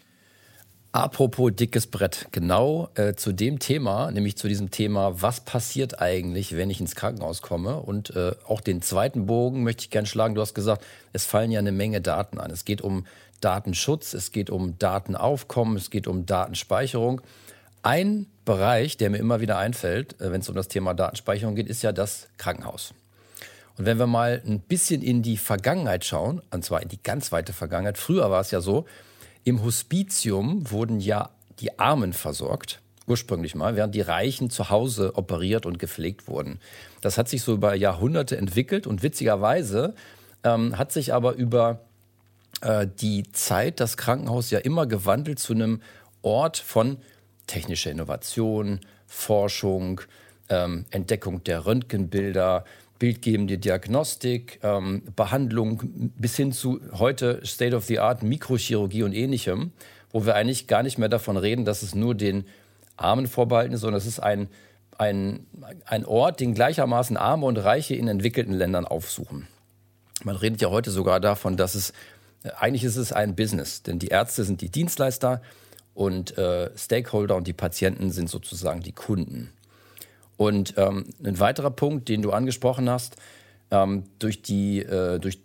[0.92, 6.58] Apropos dickes Brett, genau äh, zu dem Thema, nämlich zu diesem Thema, was passiert eigentlich,
[6.58, 7.80] wenn ich ins Krankenhaus komme?
[7.80, 10.34] Und äh, auch den zweiten Bogen möchte ich gerne schlagen.
[10.34, 10.84] Du hast gesagt,
[11.14, 12.50] es fallen ja eine Menge Daten an.
[12.50, 13.06] Es geht um
[13.40, 17.22] Datenschutz, es geht um Datenaufkommen, es geht um Datenspeicherung.
[17.82, 21.68] Ein Bereich, der mir immer wieder einfällt, äh, wenn es um das Thema Datenspeicherung geht,
[21.68, 22.94] ist ja das Krankenhaus.
[23.78, 27.32] Und wenn wir mal ein bisschen in die Vergangenheit schauen, und zwar in die ganz
[27.32, 28.86] weite Vergangenheit, früher war es ja so,
[29.46, 35.66] im Hospitium wurden ja die Armen versorgt, ursprünglich mal, während die Reichen zu Hause operiert
[35.66, 36.60] und gepflegt wurden.
[37.02, 39.96] Das hat sich so über Jahrhunderte entwickelt und witzigerweise
[40.44, 41.80] ähm, hat sich aber über
[42.62, 45.82] äh, die Zeit das Krankenhaus ja immer gewandelt zu einem
[46.22, 46.98] Ort von
[47.48, 50.02] technischer Innovation, Forschung,
[50.50, 52.66] ähm, Entdeckung der Röntgenbilder,
[53.00, 55.82] bildgebende Diagnostik, ähm, Behandlung
[56.18, 59.72] bis hin zu heute State of the Art Mikrochirurgie und ähnlichem,
[60.12, 62.46] wo wir eigentlich gar nicht mehr davon reden, dass es nur den
[62.98, 64.50] Armen vorbehalten ist, sondern es ist ein,
[64.98, 65.46] ein,
[65.86, 69.48] ein Ort, den gleichermaßen Arme und Reiche in entwickelten Ländern aufsuchen.
[70.26, 71.94] Man redet ja heute sogar davon, dass es
[72.58, 75.42] eigentlich ist es ein Business, denn die Ärzte sind die Dienstleister
[75.94, 79.52] und äh, Stakeholder und die Patienten sind sozusagen die Kunden.
[80.38, 83.18] Und ähm, ein weiterer Punkt, den du angesprochen hast,
[83.72, 85.40] ähm, durch, die, äh, durch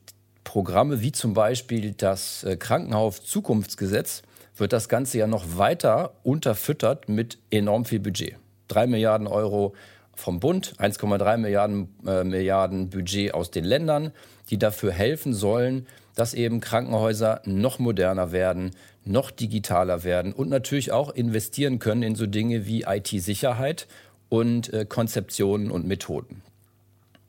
[0.44, 4.22] Programme wie zum Beispiel das äh, Krankenhaus-Zukunftsgesetz
[4.57, 8.37] wird das Ganze ja noch weiter unterfüttert mit enorm viel Budget.
[8.68, 9.74] Drei Milliarden Euro
[10.14, 14.12] vom Bund, 1,3 Milliarden, äh, Milliarden Budget aus den Ländern,
[14.50, 18.70] die dafür helfen sollen, dass eben Krankenhäuser noch moderner werden,
[19.05, 23.87] noch digitaler werden und natürlich auch investieren können in so Dinge wie IT-Sicherheit
[24.29, 26.42] und äh, Konzeptionen und Methoden.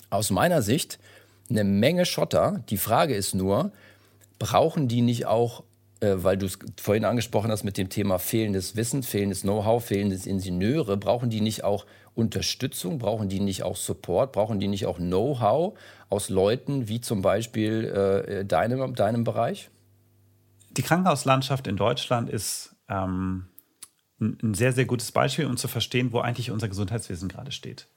[0.09, 0.99] Aus meiner Sicht
[1.49, 2.63] eine Menge Schotter.
[2.69, 3.71] Die Frage ist nur,
[4.39, 5.63] brauchen die nicht auch,
[5.99, 10.25] äh, weil du es vorhin angesprochen hast mit dem Thema fehlendes Wissen, fehlendes Know-how, fehlendes
[10.25, 14.97] Ingenieure, brauchen die nicht auch Unterstützung, brauchen die nicht auch Support, brauchen die nicht auch
[14.97, 15.77] Know-how
[16.09, 19.69] aus Leuten wie zum Beispiel äh, deinem, deinem Bereich?
[20.71, 23.47] Die Krankenhauslandschaft in Deutschland ist ähm,
[24.19, 27.87] ein sehr, sehr gutes Beispiel, um zu verstehen, wo eigentlich unser Gesundheitswesen gerade steht.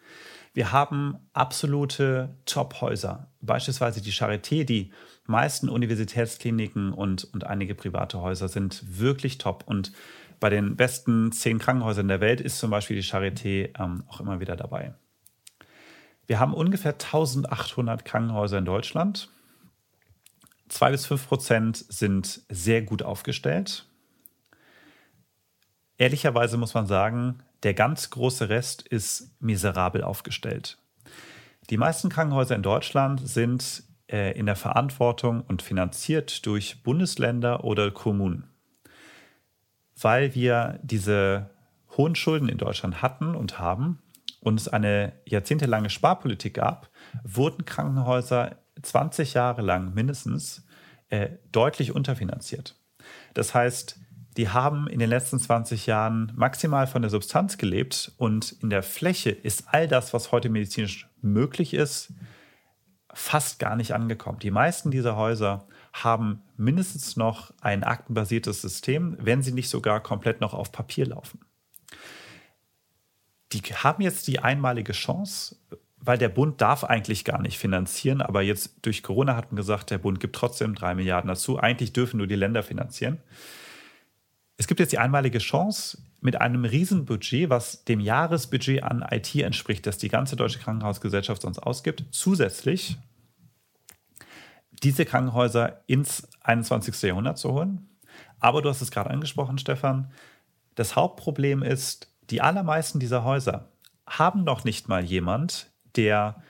[0.52, 4.92] Wir haben absolute Top-Häuser, beispielsweise die Charité, die
[5.26, 9.64] meisten Universitätskliniken und, und einige private Häuser sind wirklich top.
[9.66, 9.92] Und
[10.40, 14.40] bei den besten zehn Krankenhäusern der Welt ist zum Beispiel die Charité ähm, auch immer
[14.40, 14.94] wieder dabei.
[16.27, 19.31] Wir haben ungefähr 1800 Krankenhäuser in Deutschland.
[20.68, 23.87] Zwei bis fünf Prozent sind sehr gut aufgestellt.
[25.96, 30.79] Ehrlicherweise muss man sagen, der ganz große Rest ist miserabel aufgestellt.
[31.70, 37.90] Die meisten Krankenhäuser in Deutschland sind äh, in der Verantwortung und finanziert durch Bundesländer oder
[37.90, 38.48] Kommunen.
[40.00, 41.50] Weil wir diese
[41.96, 44.00] hohen Schulden in Deutschland hatten und haben
[44.40, 46.90] und es eine jahrzehntelange Sparpolitik gab,
[47.24, 50.64] wurden Krankenhäuser 20 Jahre lang mindestens
[51.08, 52.76] äh, deutlich unterfinanziert.
[53.34, 53.98] Das heißt,
[54.37, 58.84] die haben in den letzten 20 Jahren maximal von der Substanz gelebt und in der
[58.84, 62.12] Fläche ist all das, was heute medizinisch möglich ist,
[63.12, 64.38] fast gar nicht angekommen.
[64.38, 65.66] Die meisten dieser Häuser
[66.04, 71.40] haben mindestens noch ein aktenbasiertes System, wenn sie nicht sogar komplett noch auf Papier laufen.
[73.52, 75.56] Die haben jetzt die einmalige Chance,
[76.00, 79.90] weil der Bund darf eigentlich gar nicht finanzieren, aber jetzt durch Corona hat man gesagt,
[79.90, 81.58] der Bund gibt trotzdem drei Milliarden dazu.
[81.58, 83.18] Eigentlich dürfen nur die Länder finanzieren.
[84.56, 89.87] Es gibt jetzt die einmalige Chance, mit einem Riesenbudget, was dem Jahresbudget an IT entspricht,
[89.87, 92.96] das die ganze deutsche Krankenhausgesellschaft sonst ausgibt, zusätzlich
[94.81, 97.03] diese Krankenhäuser ins 21.
[97.03, 97.88] Jahrhundert zu holen.
[98.41, 100.11] Aber du hast es gerade angesprochen, Stefan.
[100.75, 103.69] Das Hauptproblem ist, die allermeisten dieser Häuser
[104.07, 106.43] haben noch nicht mal jemand, der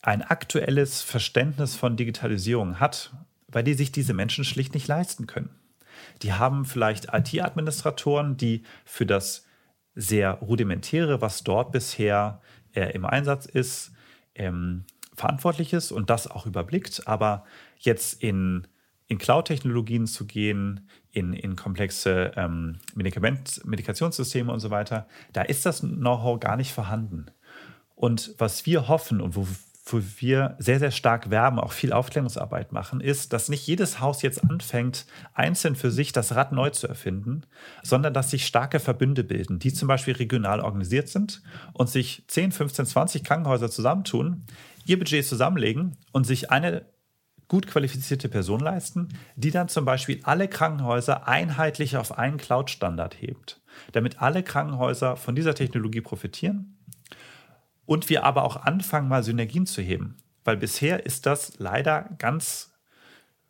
[0.00, 3.12] ein aktuelles Verständnis von Digitalisierung hat,
[3.48, 5.50] weil die sich diese Menschen schlicht nicht leisten können.
[6.22, 9.44] Die haben vielleicht IT-Administratoren, die für das
[9.94, 12.40] sehr rudimentäre, was dort bisher
[12.72, 13.92] äh, im Einsatz ist,
[14.34, 14.84] ähm,
[15.18, 17.06] verantwortlich ist und das auch überblickt.
[17.06, 17.44] Aber
[17.78, 18.66] jetzt in,
[19.06, 25.66] in Cloud-Technologien zu gehen, in, in komplexe ähm, Medikament, Medikationssysteme und so weiter, da ist
[25.66, 27.26] das Know-how gar nicht vorhanden.
[27.94, 29.46] Und was wir hoffen und wo,
[29.86, 34.22] wo wir sehr, sehr stark werben, auch viel Aufklärungsarbeit machen, ist, dass nicht jedes Haus
[34.22, 37.42] jetzt anfängt, einzeln für sich das Rad neu zu erfinden,
[37.82, 42.52] sondern dass sich starke Verbünde bilden, die zum Beispiel regional organisiert sind und sich 10,
[42.52, 44.44] 15, 20 Krankenhäuser zusammentun,
[44.88, 46.86] ihr Budget zusammenlegen und sich eine
[47.48, 53.60] gut qualifizierte Person leisten, die dann zum Beispiel alle Krankenhäuser einheitlich auf einen Cloud-Standard hebt,
[53.92, 56.76] damit alle Krankenhäuser von dieser Technologie profitieren
[57.86, 60.18] und wir aber auch anfangen, mal Synergien zu heben.
[60.44, 62.72] Weil bisher ist das leider ganz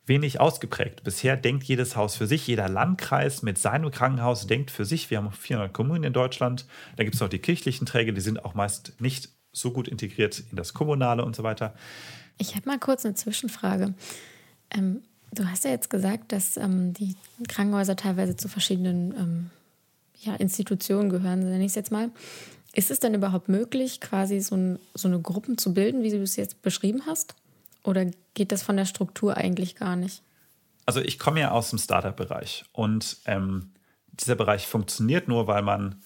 [0.07, 1.05] wenig ausgeprägt.
[1.05, 5.11] Bisher denkt jedes Haus für sich, jeder Landkreis mit seinem Krankenhaus denkt für sich.
[5.11, 6.67] Wir haben 400 Kommunen in Deutschland.
[6.97, 10.43] Da gibt es noch die kirchlichen Träger, die sind auch meist nicht so gut integriert
[10.51, 11.75] in das Kommunale und so weiter.
[12.39, 13.95] Ich habe mal kurz eine Zwischenfrage.
[14.71, 17.17] Ähm, du hast ja jetzt gesagt, dass ähm, die
[17.49, 19.51] Krankenhäuser teilweise zu verschiedenen ähm,
[20.21, 22.11] ja, Institutionen gehören, nenne ich es jetzt mal.
[22.75, 26.23] Ist es denn überhaupt möglich, quasi so, ein, so eine Gruppen zu bilden, wie du
[26.23, 27.35] es jetzt beschrieben hast?
[27.83, 30.23] Oder geht das von der Struktur eigentlich gar nicht?
[30.87, 33.73] Also ich komme ja aus dem Startup-Bereich und ähm,
[34.13, 36.03] dieser Bereich funktioniert nur, weil man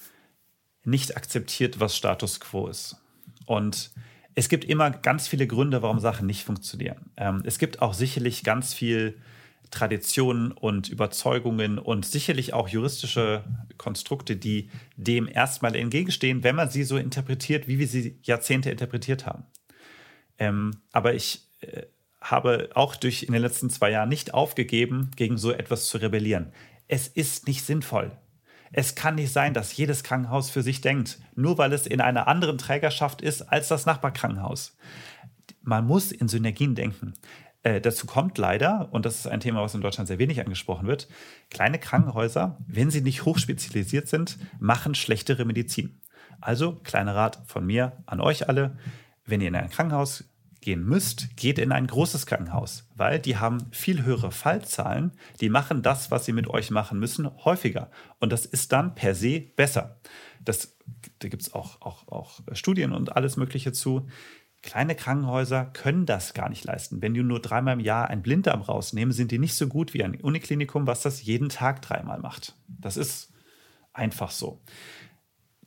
[0.85, 2.97] nicht akzeptiert, was Status quo ist.
[3.53, 3.91] Und
[4.35, 7.11] es gibt immer ganz viele Gründe, warum Sachen nicht funktionieren.
[7.19, 9.19] Ähm, es gibt auch sicherlich ganz viel
[9.71, 13.45] Traditionen und Überzeugungen und sicherlich auch juristische
[13.77, 19.27] Konstrukte, die dem erstmal entgegenstehen, wenn man sie so interpretiert, wie wir sie Jahrzehnte interpretiert
[19.27, 19.45] haben.
[20.39, 21.83] Ähm, aber ich äh,
[22.23, 26.53] habe auch durch in den letzten zwei Jahren nicht aufgegeben, gegen so etwas zu rebellieren.
[26.89, 28.13] Es ist nicht sinnvoll.
[28.73, 32.27] Es kann nicht sein, dass jedes Krankenhaus für sich denkt, nur weil es in einer
[32.27, 34.77] anderen Trägerschaft ist als das Nachbarkrankenhaus
[35.63, 37.15] man muss in Synergien denken.
[37.63, 40.89] Äh, dazu kommt leider, und das ist ein Thema, was in Deutschland sehr wenig angesprochen
[40.89, 41.09] wird,
[41.51, 46.01] kleine Krankenhäuser, wenn sie nicht hochspezialisiert sind, machen schlechtere Medizin.
[46.41, 48.77] Also, kleiner Rat von mir an euch alle,
[49.25, 50.25] wenn ihr in ein Krankenhaus
[50.63, 55.83] gehen müsst, geht in ein großes Krankenhaus, weil die haben viel höhere Fallzahlen, die machen
[55.83, 57.91] das, was sie mit euch machen müssen, häufiger.
[58.21, 60.01] Und das ist dann per se besser.
[60.41, 60.77] Das,
[61.19, 64.09] da gibt es auch, auch, auch Studien und alles Mögliche zu.
[64.63, 67.03] Kleine Krankenhäuser können das gar nicht leisten.
[67.03, 70.05] Wenn die nur dreimal im Jahr ein Blinddarm rausnehmen, sind die nicht so gut wie
[70.05, 72.57] ein Uniklinikum, was das jeden Tag dreimal macht.
[72.69, 73.33] Das ist
[73.93, 74.63] einfach so.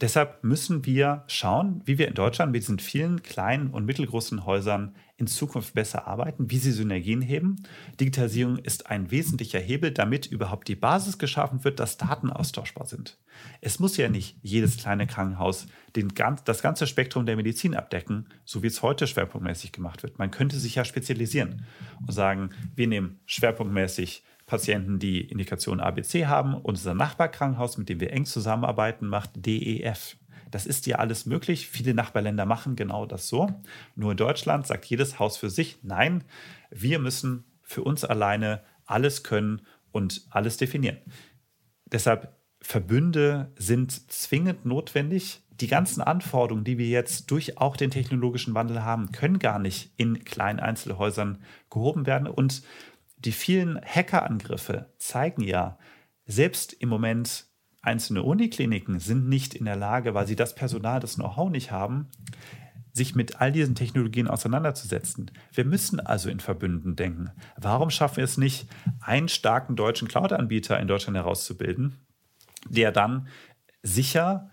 [0.01, 4.93] Deshalb müssen wir schauen, wie wir in Deutschland mit diesen vielen kleinen und mittelgroßen Häusern
[5.15, 7.63] in Zukunft besser arbeiten, wie sie Synergien heben.
[7.97, 13.17] Digitalisierung ist ein wesentlicher Hebel, damit überhaupt die Basis geschaffen wird, dass Daten austauschbar sind.
[13.62, 16.12] Es muss ja nicht jedes kleine Krankenhaus den,
[16.43, 20.19] das ganze Spektrum der Medizin abdecken, so wie es heute schwerpunktmäßig gemacht wird.
[20.19, 21.65] Man könnte sich ja spezialisieren
[22.05, 26.55] und sagen, wir nehmen schwerpunktmäßig Patienten, die Indikation ABC haben.
[26.55, 30.17] Unser Nachbarkrankenhaus, mit dem wir eng zusammenarbeiten, macht DEF.
[30.51, 31.67] Das ist ja alles möglich.
[31.67, 33.49] Viele Nachbarländer machen genau das so.
[33.95, 36.23] Nur in Deutschland sagt jedes Haus für sich, nein,
[36.69, 40.97] wir müssen für uns alleine alles können und alles definieren.
[41.86, 45.41] Deshalb Verbünde sind zwingend notwendig.
[45.51, 49.91] Die ganzen Anforderungen, die wir jetzt durch auch den technologischen Wandel haben, können gar nicht
[49.97, 52.27] in kleinen Einzelhäusern gehoben werden.
[52.27, 52.63] Und
[53.25, 55.77] die vielen Hackerangriffe zeigen ja,
[56.25, 57.45] selbst im Moment
[57.81, 62.09] einzelne Unikliniken sind nicht in der Lage, weil sie das Personal, das Know-how nicht haben,
[62.93, 65.29] sich mit all diesen Technologien auseinanderzusetzen.
[65.51, 67.29] Wir müssen also in Verbünden denken.
[67.57, 68.67] Warum schaffen wir es nicht,
[69.01, 71.97] einen starken deutschen Cloud-Anbieter in Deutschland herauszubilden,
[72.69, 73.27] der dann
[73.83, 74.49] sicher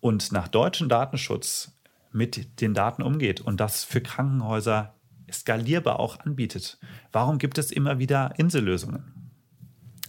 [0.00, 1.72] und nach deutschem Datenschutz
[2.12, 4.93] mit den Daten umgeht und das für Krankenhäuser
[5.34, 6.78] skalierbar auch anbietet.
[7.12, 9.04] Warum gibt es immer wieder Insellösungen?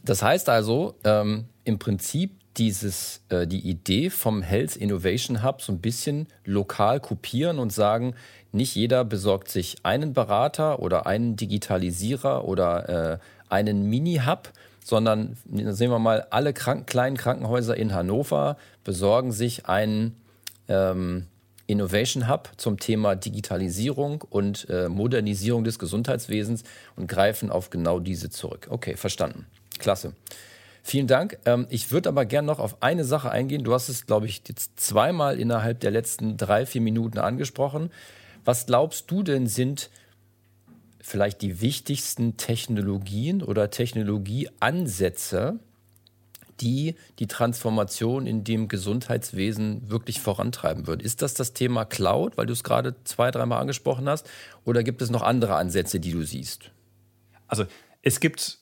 [0.04, 5.74] Das heißt also, ähm, im Prinzip dieses, äh, die Idee vom Health Innovation Hub so
[5.74, 8.16] ein bisschen lokal kopieren und sagen,
[8.52, 13.18] nicht jeder besorgt sich einen Berater oder einen Digitalisierer oder äh,
[13.50, 20.16] einen Mini-Hub, sondern sehen wir mal, alle krank kleinen Krankenhäuser in Hannover besorgen sich einen
[20.68, 21.28] ähm,
[21.68, 26.64] Innovation Hub zum Thema Digitalisierung und äh, Modernisierung des Gesundheitswesens
[26.96, 28.68] und greifen auf genau diese zurück.
[28.70, 29.46] Okay, verstanden.
[29.80, 30.14] Klasse.
[30.84, 31.40] Vielen Dank.
[31.46, 33.64] Ähm, ich würde aber gerne noch auf eine Sache eingehen.
[33.64, 37.90] Du hast es, glaube ich, jetzt zweimal innerhalb der letzten drei, vier Minuten angesprochen.
[38.44, 39.90] Was glaubst du denn sind
[41.02, 45.60] vielleicht die wichtigsten Technologien oder Technologieansätze,
[46.62, 51.02] die die Transformation in dem Gesundheitswesen wirklich vorantreiben wird.
[51.02, 54.30] Ist das das Thema Cloud, weil du es gerade zwei, dreimal angesprochen hast,
[54.64, 56.72] oder gibt es noch andere Ansätze, die du siehst?
[57.48, 57.66] Also
[58.02, 58.60] es gibt,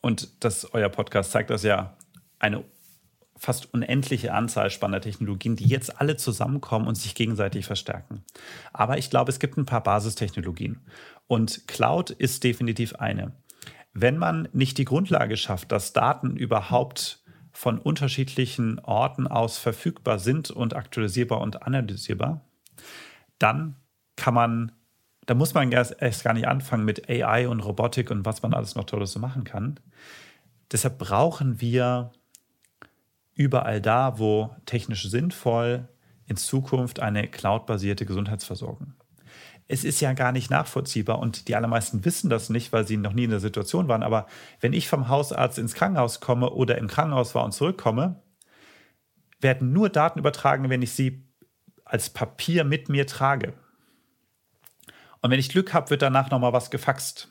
[0.00, 1.96] und das euer Podcast zeigt das ja,
[2.38, 2.64] eine
[3.38, 8.24] fast unendliche Anzahl spannender Technologien, die jetzt alle zusammenkommen und sich gegenseitig verstärken.
[8.72, 10.80] Aber ich glaube, es gibt ein paar Basistechnologien.
[11.28, 13.32] Und Cloud ist definitiv eine
[13.92, 17.22] wenn man nicht die Grundlage schafft, dass Daten überhaupt
[17.52, 22.44] von unterschiedlichen Orten aus verfügbar sind und aktualisierbar und analysierbar,
[23.38, 23.76] dann
[24.16, 24.72] kann man,
[25.26, 28.54] da muss man erst, erst gar nicht anfangen mit AI und Robotik und was man
[28.54, 29.80] alles noch Tolles so machen kann.
[30.70, 32.12] Deshalb brauchen wir
[33.34, 35.88] überall da, wo technisch sinnvoll,
[36.26, 38.97] in Zukunft eine cloudbasierte Gesundheitsversorgung
[39.68, 43.12] es ist ja gar nicht nachvollziehbar und die allermeisten wissen das nicht, weil sie noch
[43.12, 44.02] nie in der Situation waren.
[44.02, 44.26] Aber
[44.60, 48.22] wenn ich vom Hausarzt ins Krankenhaus komme oder im Krankenhaus war und zurückkomme,
[49.40, 51.22] werden nur Daten übertragen, wenn ich sie
[51.84, 53.52] als Papier mit mir trage.
[55.20, 57.30] Und wenn ich Glück habe, wird danach nochmal was gefaxt.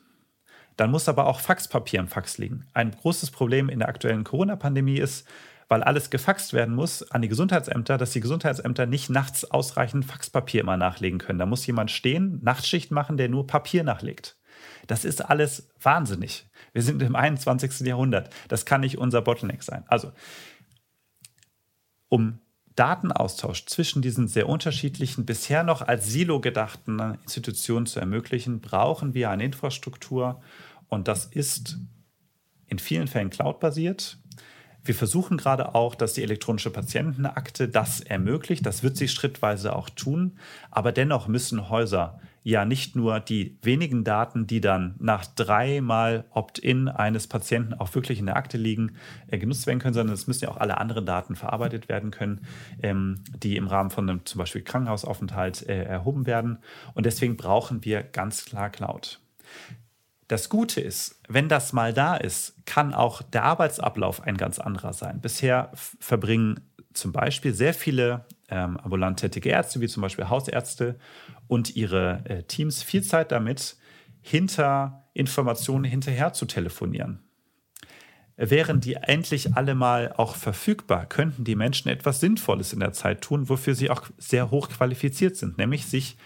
[0.76, 2.68] Dann muss aber auch Faxpapier im Fax liegen.
[2.74, 5.28] Ein großes Problem in der aktuellen Corona-Pandemie ist,
[5.68, 10.62] weil alles gefaxt werden muss an die Gesundheitsämter, dass die Gesundheitsämter nicht nachts ausreichend Faxpapier
[10.62, 11.40] immer nachlegen können.
[11.40, 14.38] Da muss jemand stehen, Nachtschicht machen, der nur Papier nachlegt.
[14.88, 16.48] Das ist alles wahnsinnig.
[16.74, 17.82] Wir sind im 21.
[17.82, 18.34] Jahrhundert.
[18.48, 19.84] Das kann nicht unser Bottleneck sein.
[19.88, 20.12] Also,
[22.10, 22.40] um
[22.76, 29.30] Datenaustausch zwischen diesen sehr unterschiedlichen, bisher noch als Silo gedachten Institutionen zu ermöglichen, brauchen wir
[29.30, 30.42] eine Infrastruktur.
[30.88, 31.78] Und das ist
[32.68, 34.20] in vielen Fällen cloud-basiert.
[34.88, 38.66] Wir versuchen gerade auch, dass die elektronische Patientenakte das ermöglicht.
[38.66, 40.38] Das wird sie schrittweise auch tun.
[40.72, 46.88] Aber dennoch müssen Häuser ja nicht nur die wenigen Daten, die dann nach dreimal Opt-in
[46.88, 48.94] eines Patienten auch wirklich in der Akte liegen,
[49.28, 52.48] äh, genutzt werden können, sondern es müssen ja auch alle anderen Daten verarbeitet werden können,
[52.82, 56.60] ähm, die im Rahmen von einem zum Beispiel Krankenhausaufenthalt äh, erhoben werden.
[56.94, 59.20] Und deswegen brauchen wir ganz klar Cloud.
[60.28, 64.92] Das Gute ist, wenn das mal da ist, kann auch der Arbeitsablauf ein ganz anderer
[64.92, 65.22] sein.
[65.22, 66.60] Bisher verbringen
[66.94, 70.98] zum Beispiel sehr viele ähm, ambulant tätige Ärzte, wie zum Beispiel Hausärzte
[71.48, 73.78] und ihre äh, Teams viel Zeit damit,
[74.22, 77.24] hinter Informationen hinterher zu telefonieren.
[78.36, 83.22] Wären die endlich alle mal auch verfügbar, könnten die Menschen etwas Sinnvolles in der Zeit
[83.22, 86.18] tun, wofür sie auch sehr hoch qualifiziert sind, nämlich sich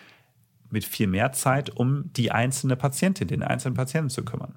[0.72, 4.56] mit viel mehr Zeit um die einzelne Patientin, den einzelnen Patienten zu kümmern.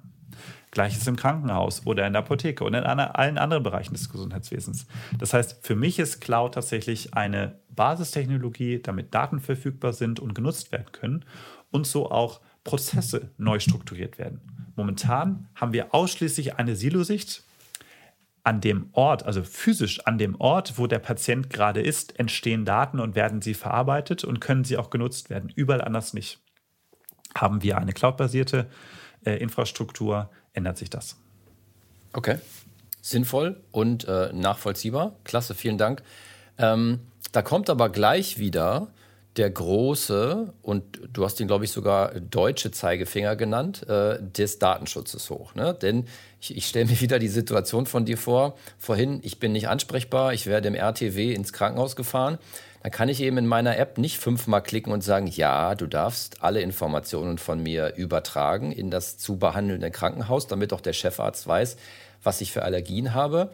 [0.71, 4.87] Gleiches im Krankenhaus oder in der Apotheke und in allen anderen Bereichen des Gesundheitswesens.
[5.17, 10.73] Das heißt, für mich ist Cloud tatsächlich eine Basistechnologie, damit Daten verfügbar sind und genutzt
[10.73, 11.23] werden können
[11.71, 14.41] und so auch Prozesse neu strukturiert werden.
[14.75, 17.44] Momentan haben wir ausschließlich eine Silosicht.
[18.45, 22.99] An dem Ort, also physisch an dem Ort, wo der Patient gerade ist, entstehen Daten
[22.99, 25.51] und werden sie verarbeitet und können sie auch genutzt werden.
[25.53, 26.39] Überall anders nicht.
[27.35, 28.69] Haben wir eine cloudbasierte
[29.25, 31.17] äh, Infrastruktur, ändert sich das.
[32.13, 32.37] Okay,
[33.01, 35.15] sinnvoll und äh, nachvollziehbar.
[35.23, 36.03] Klasse, vielen Dank.
[36.59, 36.99] Ähm,
[37.31, 38.93] da kommt aber gleich wieder
[39.37, 45.29] der große, und du hast ihn, glaube ich, sogar deutsche Zeigefinger genannt, äh, des Datenschutzes
[45.29, 45.55] hoch.
[45.55, 45.73] Ne?
[45.73, 46.05] Denn
[46.39, 50.33] ich, ich stelle mir wieder die Situation von dir vor, vorhin, ich bin nicht ansprechbar,
[50.33, 52.37] ich werde im RTW ins Krankenhaus gefahren
[52.85, 56.43] dann kann ich eben in meiner App nicht fünfmal klicken und sagen, ja, du darfst
[56.43, 61.77] alle Informationen von mir übertragen in das zu behandelnde Krankenhaus, damit auch der Chefarzt weiß,
[62.21, 63.49] was ich für Allergien habe.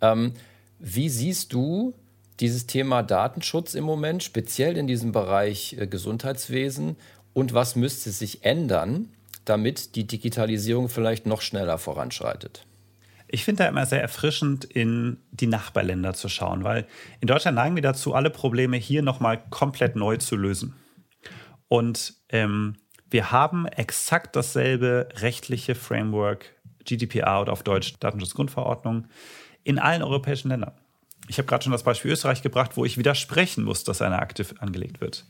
[0.00, 0.34] Ähm,
[0.78, 1.94] wie siehst du
[2.40, 6.96] dieses Thema Datenschutz im Moment, speziell in diesem Bereich äh, Gesundheitswesen?
[7.32, 9.10] Und was müsste sich ändern,
[9.44, 12.66] damit die Digitalisierung vielleicht noch schneller voranschreitet?
[13.28, 16.86] Ich finde da immer sehr erfrischend, in die Nachbarländer zu schauen, weil
[17.20, 20.74] in Deutschland neigen wir dazu, alle Probleme hier nochmal komplett neu zu lösen.
[21.68, 22.76] Und ähm,
[23.10, 29.08] wir haben exakt dasselbe rechtliche Framework, GDPR oder auf Deutsch Datenschutzgrundverordnung,
[29.64, 30.72] in allen europäischen Ländern.
[31.28, 34.46] Ich habe gerade schon das Beispiel Österreich gebracht, wo ich widersprechen muss, dass eine Akte
[34.58, 35.26] angelegt wird.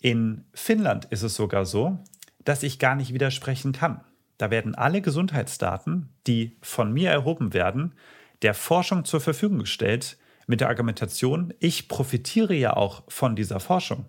[0.00, 1.98] In Finnland ist es sogar so,
[2.44, 4.00] dass ich gar nicht widersprechen kann.
[4.38, 7.94] Da werden alle Gesundheitsdaten, die von mir erhoben werden,
[8.40, 10.16] der Forschung zur Verfügung gestellt
[10.46, 14.06] mit der Argumentation, ich profitiere ja auch von dieser Forschung.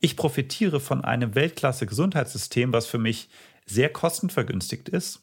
[0.00, 3.30] Ich profitiere von einem Weltklasse-Gesundheitssystem, was für mich
[3.64, 5.22] sehr kostenvergünstigt ist.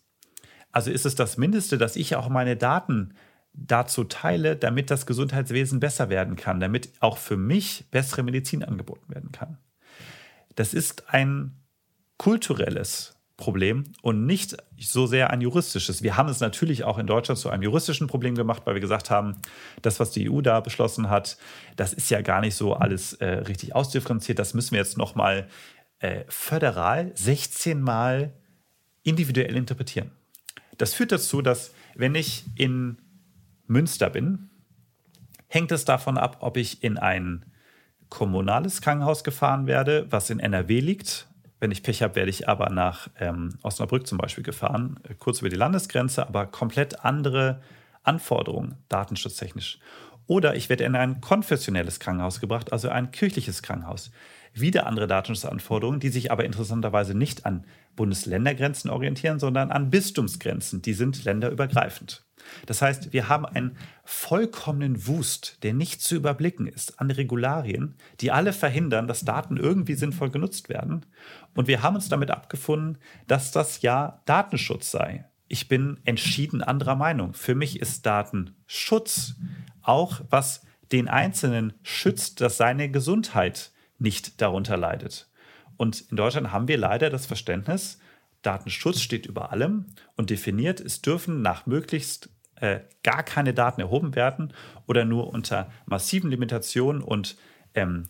[0.72, 3.14] Also ist es das Mindeste, dass ich auch meine Daten
[3.58, 9.14] dazu teile, damit das Gesundheitswesen besser werden kann, damit auch für mich bessere Medizin angeboten
[9.14, 9.58] werden kann.
[10.56, 11.54] Das ist ein
[12.18, 16.02] kulturelles Problem und nicht so sehr ein juristisches.
[16.02, 19.12] Wir haben es natürlich auch in Deutschland zu einem juristischen Problem gemacht, weil wir gesagt
[19.12, 19.36] haben,
[19.84, 21.38] das, was die EU da beschlossen hat,
[21.76, 24.40] das ist ja gar nicht so alles äh, richtig ausdifferenziert.
[24.40, 25.48] Das müssen wir jetzt nochmal
[26.00, 28.34] äh, föderal 16 Mal
[29.04, 30.12] individuell interpretieren.
[30.80, 32.98] Das führt dazu, dass wenn ich in
[33.68, 34.50] Münster bin,
[35.48, 37.46] hängt es davon ab, ob ich in ein
[38.10, 41.28] kommunales Krankenhaus gefahren werde, was in NRW liegt,
[41.60, 45.40] wenn ich Pech habe, werde ich aber nach ähm, Osnabrück zum Beispiel gefahren, äh, kurz
[45.40, 47.62] über die Landesgrenze, aber komplett andere
[48.04, 49.80] Anforderungen, datenschutztechnisch.
[50.28, 54.12] Oder ich werde in ein konfessionelles Krankenhaus gebracht, also ein kirchliches Krankenhaus.
[54.60, 60.82] Wieder andere Datenschutzanforderungen, die sich aber interessanterweise nicht an Bundesländergrenzen orientieren, sondern an Bistumsgrenzen.
[60.82, 62.26] Die sind länderübergreifend.
[62.66, 68.32] Das heißt, wir haben einen vollkommenen Wust, der nicht zu überblicken ist, an Regularien, die
[68.32, 71.06] alle verhindern, dass Daten irgendwie sinnvoll genutzt werden.
[71.56, 75.26] Und wir haben uns damit abgefunden, dass das ja Datenschutz sei.
[75.48, 77.34] Ich bin entschieden anderer Meinung.
[77.34, 79.36] Für mich ist Datenschutz
[79.82, 85.30] auch, was den Einzelnen schützt, dass seine Gesundheit nicht darunter leidet.
[85.78, 88.00] Und in Deutschland haben wir leider das Verständnis,
[88.42, 94.16] Datenschutz steht über allem und definiert, es dürfen nach möglichst äh, gar keine Daten erhoben
[94.16, 94.54] werden
[94.86, 97.38] oder nur unter massiven Limitationen und
[97.74, 98.08] ähm,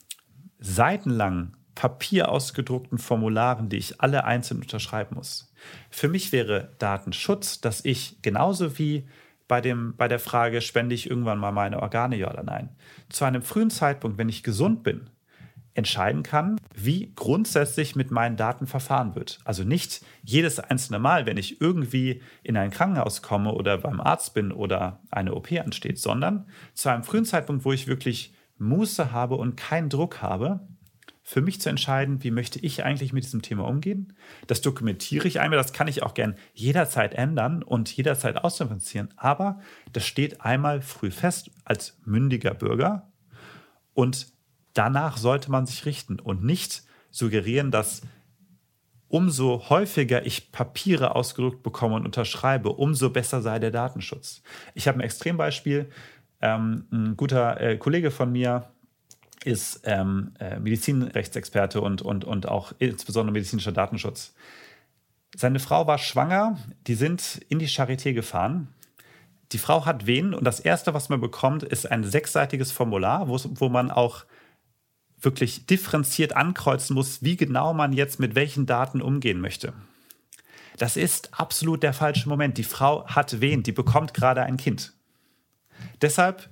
[0.60, 5.54] seitenlang Papier ausgedruckten Formularen, die ich alle einzeln unterschreiben muss.
[5.90, 9.08] Für mich wäre Datenschutz, dass ich genauso wie
[9.48, 12.76] bei, dem, bei der Frage, spende ich irgendwann mal meine Organe, ja oder nein,
[13.10, 15.10] zu einem frühen Zeitpunkt, wenn ich gesund bin,
[15.78, 19.40] entscheiden kann, wie grundsätzlich mit meinen Daten verfahren wird.
[19.46, 24.34] Also nicht jedes einzelne Mal, wenn ich irgendwie in ein Krankenhaus komme oder beim Arzt
[24.34, 29.36] bin oder eine OP ansteht, sondern zu einem frühen Zeitpunkt, wo ich wirklich Muße habe
[29.36, 30.68] und keinen Druck habe,
[31.22, 34.14] für mich zu entscheiden, wie möchte ich eigentlich mit diesem Thema umgehen.
[34.48, 39.10] Das dokumentiere ich einmal, das kann ich auch gern jederzeit ändern und jederzeit ausdifferenzieren.
[39.18, 39.60] Aber
[39.92, 43.12] das steht einmal früh fest als mündiger Bürger
[43.94, 44.37] und
[44.78, 48.02] danach sollte man sich richten und nicht suggerieren, dass
[49.10, 54.42] umso häufiger ich Papiere ausgedruckt bekomme und unterschreibe, umso besser sei der Datenschutz.
[54.74, 55.90] Ich habe ein Extrembeispiel.
[56.42, 58.70] Ähm, ein guter äh, Kollege von mir
[59.44, 64.34] ist ähm, äh, Medizinrechtsexperte und, und, und auch insbesondere medizinischer Datenschutz.
[65.36, 66.58] Seine Frau war schwanger,
[66.88, 68.70] die sind in die Charité gefahren.
[69.52, 73.70] Die Frau hat Wehen und das Erste, was man bekommt, ist ein sechsseitiges Formular, wo
[73.70, 74.26] man auch
[75.20, 79.74] wirklich differenziert ankreuzen muss, wie genau man jetzt mit welchen Daten umgehen möchte.
[80.78, 82.58] Das ist absolut der falsche Moment.
[82.58, 84.94] Die Frau hat wen, die bekommt gerade ein Kind.
[86.02, 86.50] Deshalb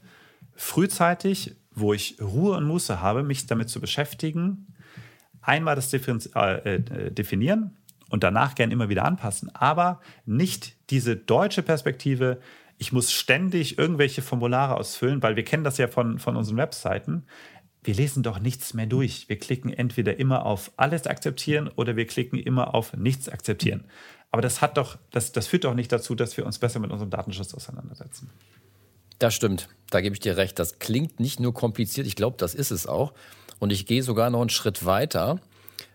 [0.55, 4.73] frühzeitig, wo ich Ruhe und Muße habe, mich damit zu beschäftigen,
[5.41, 7.77] einmal das Differenz äh, äh, definieren
[8.09, 12.39] und danach gern immer wieder anpassen, aber nicht diese deutsche Perspektive,
[12.77, 17.25] ich muss ständig irgendwelche Formulare ausfüllen, weil wir kennen das ja von, von unseren Webseiten
[17.85, 19.29] wir lesen doch nichts mehr durch.
[19.29, 23.85] Wir klicken entweder immer auf alles akzeptieren oder wir klicken immer auf nichts akzeptieren.
[24.31, 26.91] Aber das hat doch, das, das führt doch nicht dazu, dass wir uns besser mit
[26.91, 28.29] unserem Datenschutz auseinandersetzen.
[29.19, 30.59] Das stimmt, da gebe ich dir recht.
[30.59, 33.13] Das klingt nicht nur kompliziert, ich glaube, das ist es auch.
[33.59, 35.39] Und ich gehe sogar noch einen Schritt weiter.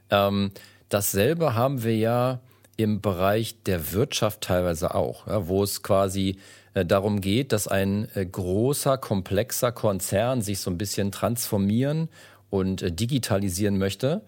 [0.09, 0.53] Ähm,
[0.89, 2.41] dasselbe haben wir ja
[2.83, 6.37] im Bereich der Wirtschaft teilweise auch, ja, wo es quasi
[6.75, 12.09] äh, darum geht, dass ein äh, großer, komplexer Konzern sich so ein bisschen transformieren
[12.49, 14.23] und äh, digitalisieren möchte.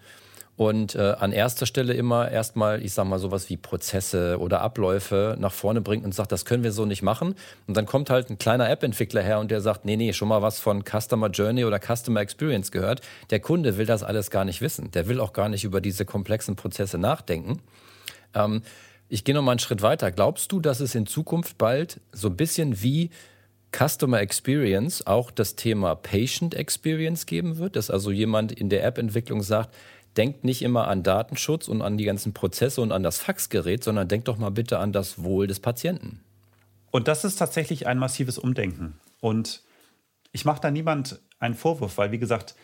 [0.55, 5.51] Und an erster Stelle immer erstmal, ich sag mal, sowas wie Prozesse oder Abläufe nach
[5.51, 7.33] vorne bringt und sagt, das können wir so nicht machen.
[7.65, 10.43] Und dann kommt halt ein kleiner App-Entwickler her und der sagt, nee, nee, schon mal
[10.43, 13.01] was von Customer Journey oder Customer Experience gehört.
[13.31, 14.91] Der Kunde will das alles gar nicht wissen.
[14.91, 17.59] Der will auch gar nicht über diese komplexen Prozesse nachdenken.
[18.33, 18.61] Ähm,
[19.09, 20.11] ich gehe noch mal einen Schritt weiter.
[20.11, 23.11] Glaubst du, dass es in Zukunft bald so ein bisschen wie
[23.71, 27.75] Customer Experience auch das Thema Patient Experience geben wird?
[27.75, 29.75] Dass also jemand in der App-Entwicklung sagt,
[30.17, 34.07] denkt nicht immer an Datenschutz und an die ganzen Prozesse und an das Faxgerät, sondern
[34.07, 36.21] denkt doch mal bitte an das Wohl des Patienten.
[36.91, 38.99] Und das ist tatsächlich ein massives Umdenken.
[39.19, 39.63] Und
[40.31, 42.55] ich mache da niemand einen Vorwurf, weil, wie gesagt,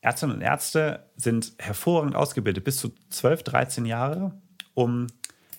[0.00, 4.32] Ärztinnen und Ärzte sind hervorragend ausgebildet, bis zu 12, 13 Jahre,
[4.74, 5.06] um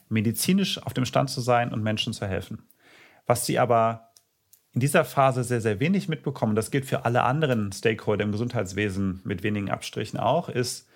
[0.09, 2.63] medizinisch auf dem Stand zu sein und Menschen zu helfen.
[3.25, 4.11] Was sie aber
[4.73, 9.21] in dieser Phase sehr, sehr wenig mitbekommen, das gilt für alle anderen Stakeholder im Gesundheitswesen
[9.23, 10.87] mit wenigen Abstrichen auch, ist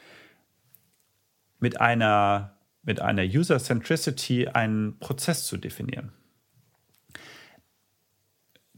[1.59, 6.11] mit einer, mit einer User-Centricity einen Prozess zu definieren.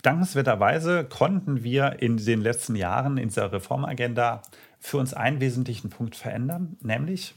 [0.01, 4.43] Dankenswerterweise konnten wir in den letzten Jahren in dieser Reformagenda
[4.79, 7.35] für uns einen wesentlichen Punkt verändern, nämlich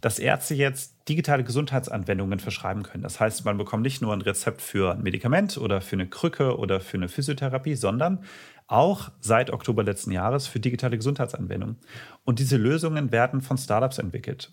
[0.00, 3.02] dass Ärzte jetzt digitale Gesundheitsanwendungen verschreiben können.
[3.02, 6.56] Das heißt, man bekommt nicht nur ein Rezept für ein Medikament oder für eine Krücke
[6.58, 8.24] oder für eine Physiotherapie, sondern
[8.66, 11.76] auch seit Oktober letzten Jahres für digitale Gesundheitsanwendungen.
[12.24, 14.52] Und diese Lösungen werden von Startups entwickelt.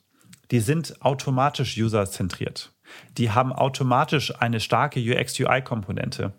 [0.52, 2.74] Die sind automatisch userzentriert.
[3.18, 6.34] Die haben automatisch eine starke UX-UI-Komponente.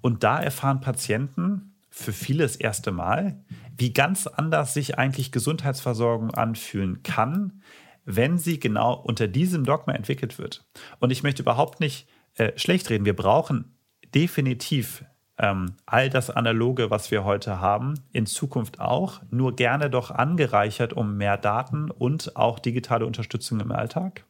[0.00, 3.44] Und da erfahren Patienten für viele das erste Mal,
[3.76, 7.62] wie ganz anders sich eigentlich Gesundheitsversorgung anfühlen kann,
[8.04, 10.64] wenn sie genau unter diesem Dogma entwickelt wird.
[10.98, 13.04] Und ich möchte überhaupt nicht äh, schlecht reden.
[13.04, 13.76] Wir brauchen
[14.14, 15.04] definitiv
[15.38, 20.92] ähm, all das Analoge, was wir heute haben, in Zukunft auch, nur gerne doch angereichert
[20.92, 24.24] um mehr Daten und auch digitale Unterstützung im Alltag.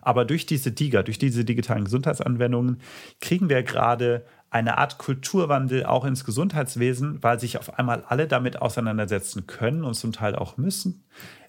[0.00, 2.80] Aber durch diese DIGA, durch diese digitalen Gesundheitsanwendungen,
[3.20, 8.62] kriegen wir gerade eine Art Kulturwandel auch ins Gesundheitswesen, weil sich auf einmal alle damit
[8.62, 11.04] auseinandersetzen können und zum Teil auch müssen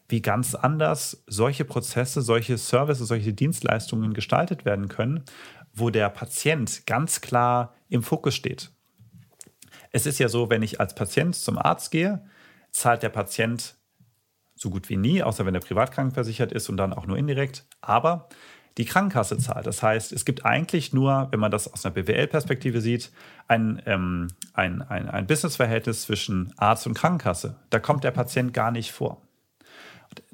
[0.09, 5.23] wie ganz anders solche Prozesse, solche Services, solche Dienstleistungen gestaltet werden können,
[5.73, 8.71] wo der Patient ganz klar im Fokus steht.
[9.91, 12.25] Es ist ja so, wenn ich als Patient zum Arzt gehe,
[12.71, 13.75] zahlt der Patient
[14.55, 17.65] so gut wie nie, außer wenn er privat krankenversichert ist und dann auch nur indirekt.
[17.81, 18.27] Aber
[18.77, 19.65] die Krankenkasse zahlt.
[19.65, 23.11] Das heißt, es gibt eigentlich nur, wenn man das aus einer BWL-Perspektive sieht,
[23.47, 27.55] ein, ähm, ein, ein, ein Businessverhältnis zwischen Arzt und Krankenkasse.
[27.69, 29.21] Da kommt der Patient gar nicht vor.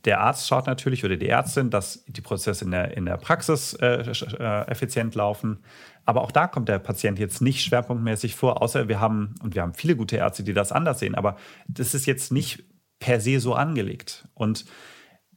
[0.05, 3.73] Der Arzt schaut natürlich oder die Ärztin, dass die Prozesse in der, in der Praxis
[3.73, 4.03] äh,
[4.39, 5.59] äh, effizient laufen.
[6.05, 9.61] Aber auch da kommt der Patient jetzt nicht schwerpunktmäßig vor, außer wir haben, und wir
[9.61, 12.63] haben viele gute Ärzte, die das anders sehen, aber das ist jetzt nicht
[12.99, 14.27] per se so angelegt.
[14.33, 14.65] Und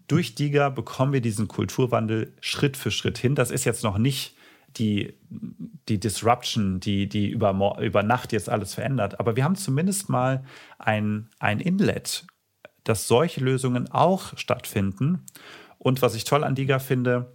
[0.09, 3.35] durch DIGA bekommen wir diesen Kulturwandel Schritt für Schritt hin.
[3.35, 4.37] Das ist jetzt noch nicht
[4.77, 5.15] die,
[5.89, 9.19] die Disruption, die, die über, über Nacht jetzt alles verändert.
[9.21, 10.45] Aber wir haben zumindest mal
[10.79, 12.27] ein, ein Inlet,
[12.87, 15.25] dass solche Lösungen auch stattfinden.
[15.79, 17.27] Und was ich toll an DIGA finde,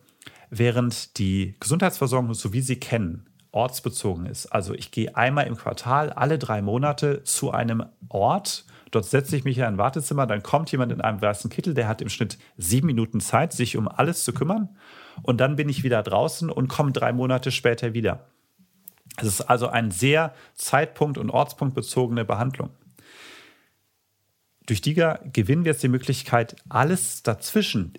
[0.49, 4.47] während die Gesundheitsversorgung, so wie sie kennen, ortsbezogen ist.
[4.47, 8.65] Also ich gehe einmal im Quartal, alle drei Monate zu einem Ort.
[8.91, 11.87] Dort setze ich mich in ein Wartezimmer, dann kommt jemand in einem weißen Kittel, der
[11.87, 14.69] hat im Schnitt sieben Minuten Zeit, sich um alles zu kümmern.
[15.21, 18.27] Und dann bin ich wieder draußen und komme drei Monate später wieder.
[19.17, 22.69] Es ist also eine sehr zeitpunkt- und ortspunktbezogene Behandlung.
[24.71, 27.91] Durch DIGA gewinnen wir jetzt die Möglichkeit, alles dazwischen,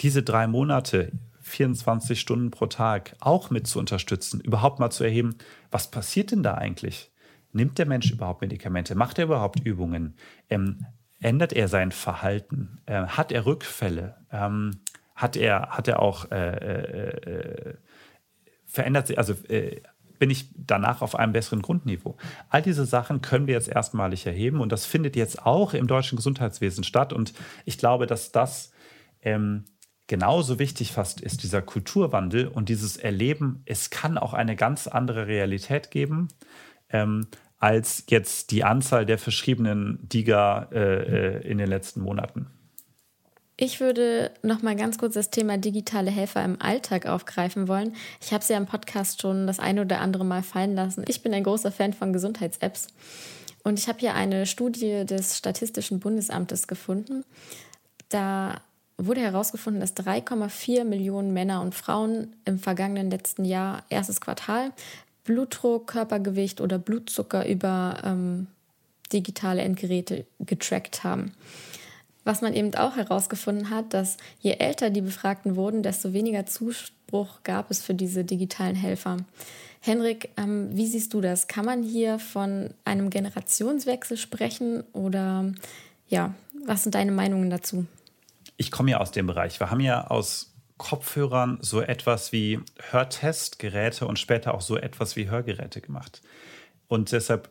[0.00, 1.12] diese drei Monate,
[1.42, 5.36] 24 Stunden pro Tag, auch mit zu unterstützen, überhaupt mal zu erheben,
[5.70, 7.12] was passiert denn da eigentlich?
[7.52, 8.94] Nimmt der Mensch überhaupt Medikamente?
[8.94, 10.16] Macht er überhaupt Übungen?
[10.48, 10.86] Ähm,
[11.20, 12.80] ändert er sein Verhalten?
[12.86, 14.16] Äh, hat er Rückfälle?
[14.32, 14.80] Ähm,
[15.14, 17.74] hat, er, hat er auch äh, äh, äh
[18.64, 19.82] verändert sich, also äh,
[20.24, 22.16] bin ich danach auf einem besseren Grundniveau.
[22.48, 26.16] All diese Sachen können wir jetzt erstmalig erheben und das findet jetzt auch im deutschen
[26.16, 27.12] Gesundheitswesen statt.
[27.12, 27.34] Und
[27.66, 28.72] ich glaube, dass das
[29.20, 29.66] ähm,
[30.06, 35.26] genauso wichtig fast ist, dieser Kulturwandel und dieses Erleben, es kann auch eine ganz andere
[35.26, 36.28] Realität geben.
[36.88, 37.26] Ähm,
[37.58, 42.46] als jetzt die Anzahl der verschriebenen DIGA äh, äh in den letzten Monaten.
[43.56, 47.94] Ich würde noch mal ganz kurz das Thema digitale Helfer im Alltag aufgreifen wollen.
[48.20, 51.04] Ich habe es ja im Podcast schon das eine oder andere Mal fallen lassen.
[51.06, 52.88] Ich bin ein großer Fan von Gesundheits-Apps.
[53.62, 57.24] Und ich habe hier eine Studie des Statistischen Bundesamtes gefunden.
[58.08, 58.60] Da
[58.98, 64.72] wurde herausgefunden, dass 3,4 Millionen Männer und Frauen im vergangenen letzten Jahr, erstes Quartal,
[65.22, 68.48] Blutdruck, Körpergewicht oder Blutzucker über ähm,
[69.12, 71.32] digitale Endgeräte getrackt haben.
[72.24, 77.42] Was man eben auch herausgefunden hat, dass je älter die Befragten wurden, desto weniger Zuspruch
[77.44, 79.18] gab es für diese digitalen Helfer.
[79.80, 81.46] Henrik, ähm, wie siehst du das?
[81.46, 85.52] Kann man hier von einem Generationswechsel sprechen oder
[86.08, 86.34] ja,
[86.66, 87.86] was sind deine Meinungen dazu?
[88.56, 89.60] Ich komme ja aus dem Bereich.
[89.60, 92.60] Wir haben ja aus Kopfhörern so etwas wie
[92.90, 96.22] Hörtestgeräte und später auch so etwas wie Hörgeräte gemacht.
[96.88, 97.50] Und deshalb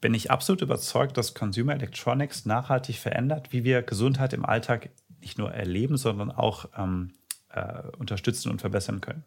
[0.00, 4.90] bin ich absolut überzeugt, dass Consumer Electronics nachhaltig verändert, wie wir Gesundheit im Alltag
[5.20, 7.12] nicht nur erleben, sondern auch ähm,
[7.50, 9.24] äh, unterstützen und verbessern können.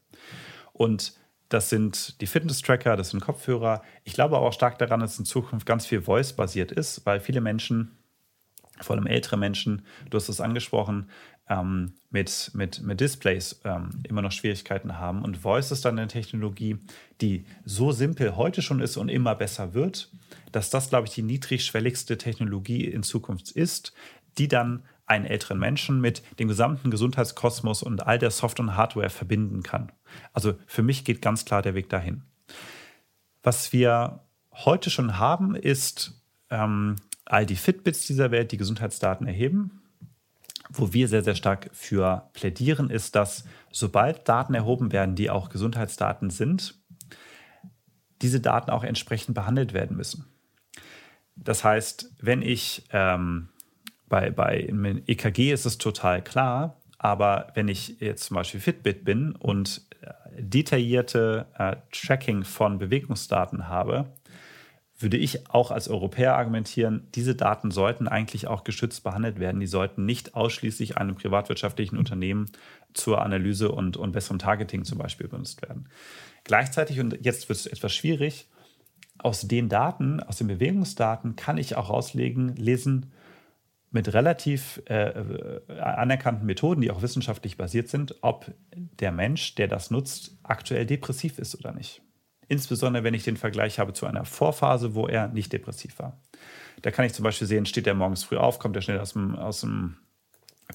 [0.74, 1.14] Und
[1.50, 3.82] das sind die Fitness-Tracker, das sind Kopfhörer.
[4.04, 7.42] Ich glaube aber auch stark daran, dass in Zukunft ganz viel Voice-basiert ist, weil viele
[7.42, 7.98] Menschen,
[8.82, 11.10] vor allem ältere Menschen, du hast es angesprochen,
[11.50, 15.24] ähm, mit, mit, mit Displays ähm, immer noch Schwierigkeiten haben.
[15.24, 16.78] Und Voice ist dann eine Technologie,
[17.22, 20.12] die so simpel heute schon ist und immer besser wird,
[20.52, 23.94] dass das, glaube ich, die niedrigschwelligste Technologie in Zukunft ist,
[24.38, 29.10] die dann einen älteren Menschen mit dem gesamten Gesundheitskosmos und all der Software und Hardware
[29.10, 29.92] verbinden kann.
[30.34, 32.24] Also für mich geht ganz klar der Weg dahin.
[33.42, 34.20] Was wir
[34.52, 39.82] heute schon haben, ist ähm, all die Fitbits dieser Welt, die Gesundheitsdaten erheben.
[40.70, 45.50] Wo wir sehr, sehr stark für plädieren, ist, dass sobald Daten erhoben werden, die auch
[45.50, 46.76] Gesundheitsdaten sind,
[48.22, 50.26] diese Daten auch entsprechend behandelt werden müssen.
[51.36, 53.50] Das heißt, wenn ich ähm,
[54.10, 54.68] bei, bei
[55.06, 60.42] EKG ist es total klar, aber wenn ich jetzt zum Beispiel Fitbit bin und äh,
[60.42, 64.14] detaillierte äh, Tracking von Bewegungsdaten habe,
[65.00, 69.60] würde ich auch als Europäer argumentieren, diese Daten sollten eigentlich auch geschützt behandelt werden.
[69.60, 72.50] Die sollten nicht ausschließlich einem privatwirtschaftlichen Unternehmen
[72.94, 75.88] zur Analyse und, und besserem Targeting zum Beispiel benutzt werden.
[76.44, 78.48] Gleichzeitig, und jetzt wird es etwas schwierig,
[79.20, 83.12] aus den Daten, aus den Bewegungsdaten kann ich auch auslegen, lesen
[83.92, 89.68] mit relativ äh, äh, anerkannten Methoden, die auch wissenschaftlich basiert sind, ob der Mensch, der
[89.68, 92.02] das nutzt, aktuell depressiv ist oder nicht.
[92.48, 96.20] Insbesondere wenn ich den Vergleich habe zu einer Vorphase, wo er nicht depressiv war.
[96.82, 99.14] Da kann ich zum Beispiel sehen, steht er morgens früh auf, kommt er schnell aus
[99.14, 99.98] dem, aus dem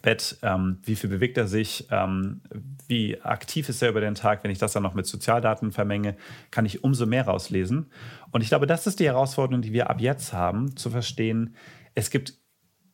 [0.01, 2.41] Bett, ähm, wie viel bewegt er sich, ähm,
[2.89, 4.43] wie aktiv ist er über den Tag.
[4.43, 6.16] Wenn ich das dann noch mit Sozialdaten vermenge,
[6.51, 7.91] kann ich umso mehr rauslesen.
[8.31, 11.55] Und ich glaube, das ist die Herausforderung, die wir ab jetzt haben, zu verstehen,
[11.95, 12.35] es gibt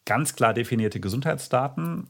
[0.05, 2.09] ganz klar definierte Gesundheitsdaten.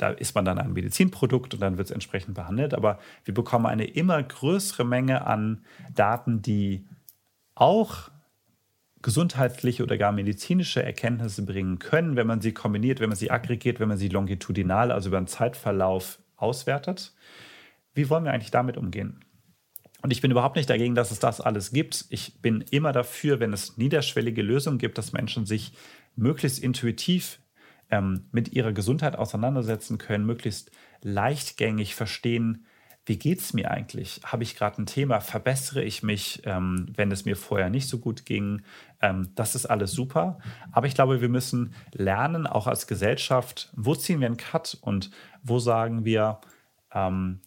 [0.00, 2.72] Da ist man dann ein Medizinprodukt und dann wird es entsprechend behandelt.
[2.72, 6.86] Aber wir bekommen eine immer größere Menge an Daten, die
[7.54, 8.10] auch
[9.02, 13.78] gesundheitliche oder gar medizinische Erkenntnisse bringen können, wenn man sie kombiniert, wenn man sie aggregiert,
[13.78, 17.14] wenn man sie longitudinal, also über einen Zeitverlauf auswertet.
[17.92, 19.20] Wie wollen wir eigentlich damit umgehen?
[20.02, 22.06] Und ich bin überhaupt nicht dagegen, dass es das alles gibt.
[22.08, 25.72] Ich bin immer dafür, wenn es niederschwellige Lösungen gibt, dass Menschen sich
[26.16, 27.38] möglichst intuitiv
[27.90, 30.70] ähm, mit ihrer Gesundheit auseinandersetzen können, möglichst
[31.02, 32.66] leichtgängig verstehen,
[33.06, 34.20] wie geht es mir eigentlich?
[34.24, 35.20] Habe ich gerade ein Thema?
[35.20, 38.62] Verbessere ich mich, ähm, wenn es mir vorher nicht so gut ging?
[39.00, 40.38] Ähm, das ist alles super.
[40.70, 45.10] Aber ich glaube, wir müssen lernen, auch als Gesellschaft, wo ziehen wir einen Cut und
[45.42, 46.40] wo sagen wir,
[46.92, 47.40] ähm,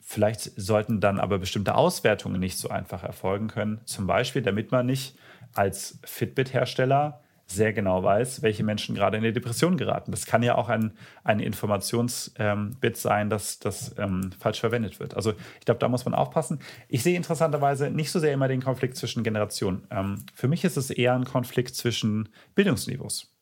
[0.00, 3.80] vielleicht sollten dann aber bestimmte Auswertungen nicht so einfach erfolgen können.
[3.84, 5.18] Zum Beispiel, damit man nicht
[5.52, 7.20] als Fitbit-Hersteller
[7.50, 10.10] sehr genau weiß, welche Menschen gerade in die Depression geraten.
[10.10, 10.92] Das kann ja auch ein,
[11.24, 15.14] ein Informationsbit ähm, sein, das, das ähm, falsch verwendet wird.
[15.14, 16.60] Also ich glaube, da muss man aufpassen.
[16.88, 19.86] Ich sehe interessanterweise nicht so sehr immer den Konflikt zwischen Generationen.
[19.90, 23.34] Ähm, für mich ist es eher ein Konflikt zwischen Bildungsniveaus.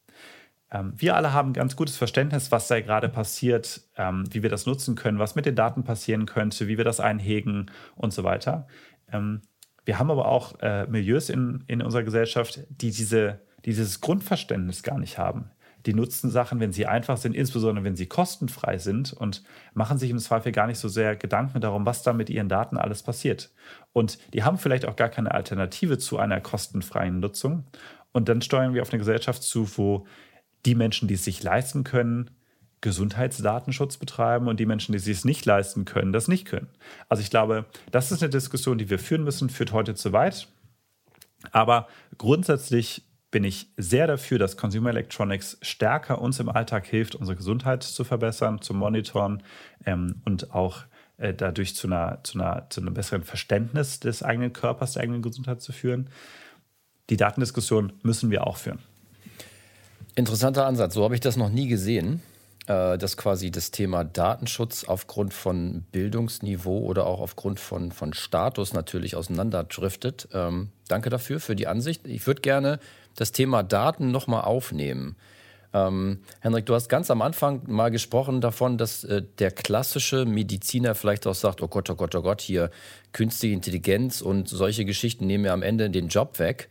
[0.70, 4.66] Ähm, wir alle haben ganz gutes Verständnis, was da gerade passiert, ähm, wie wir das
[4.66, 8.68] nutzen können, was mit den Daten passieren könnte, wie wir das einhegen und so weiter.
[9.12, 9.42] Ähm,
[9.84, 14.98] wir haben aber auch äh, Milieus in, in unserer Gesellschaft, die diese dieses Grundverständnis gar
[14.98, 15.50] nicht haben.
[15.84, 20.10] Die nutzen Sachen, wenn sie einfach sind, insbesondere wenn sie kostenfrei sind und machen sich
[20.10, 23.52] im Zweifel gar nicht so sehr Gedanken darum, was da mit ihren Daten alles passiert.
[23.92, 27.64] Und die haben vielleicht auch gar keine Alternative zu einer kostenfreien Nutzung.
[28.10, 30.06] Und dann steuern wir auf eine Gesellschaft zu, wo
[30.64, 32.30] die Menschen, die es sich leisten können,
[32.80, 36.68] Gesundheitsdatenschutz betreiben und die Menschen, die sich es nicht leisten können, das nicht können.
[37.08, 40.48] Also ich glaube, das ist eine Diskussion, die wir führen müssen, führt heute zu weit.
[41.52, 41.88] Aber
[42.18, 43.02] grundsätzlich
[43.36, 48.02] bin ich sehr dafür, dass Consumer Electronics stärker uns im Alltag hilft, unsere Gesundheit zu
[48.02, 49.42] verbessern, zu monitoren
[49.84, 50.84] ähm, und auch
[51.18, 55.20] äh, dadurch zu, einer, zu, einer, zu einem besseren Verständnis des eigenen Körpers, der eigenen
[55.20, 56.08] Gesundheit zu führen.
[57.10, 58.78] Die Datendiskussion müssen wir auch führen.
[60.14, 60.94] Interessanter Ansatz.
[60.94, 62.22] So habe ich das noch nie gesehen,
[62.68, 68.72] äh, dass quasi das Thema Datenschutz aufgrund von Bildungsniveau oder auch aufgrund von, von Status
[68.72, 70.26] natürlich auseinanderdriftet.
[70.32, 72.08] Ähm, danke dafür, für die Ansicht.
[72.08, 72.80] Ich würde gerne
[73.16, 75.16] das Thema Daten nochmal aufnehmen.
[75.72, 80.94] Ähm, Henrik, du hast ganz am Anfang mal gesprochen davon, dass äh, der klassische Mediziner
[80.94, 82.70] vielleicht auch sagt, oh Gott, oh Gott, oh Gott, hier
[83.12, 86.68] künstliche Intelligenz und solche Geschichten nehmen mir am Ende den Job weg.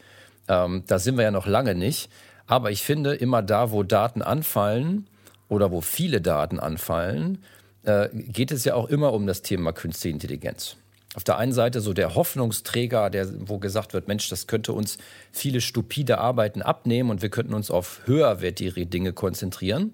[0.48, 2.10] Ähm, da sind wir ja noch lange nicht.
[2.48, 5.08] Aber ich finde, immer da, wo Daten anfallen
[5.50, 7.44] oder wo viele Daten anfallen,
[7.84, 10.78] äh, geht es ja auch immer um das Thema künstliche Intelligenz
[11.16, 14.98] auf der einen Seite so der Hoffnungsträger, der, wo gesagt wird, Mensch, das könnte uns
[15.32, 19.94] viele stupide Arbeiten abnehmen und wir könnten uns auf höherwertige Dinge konzentrieren.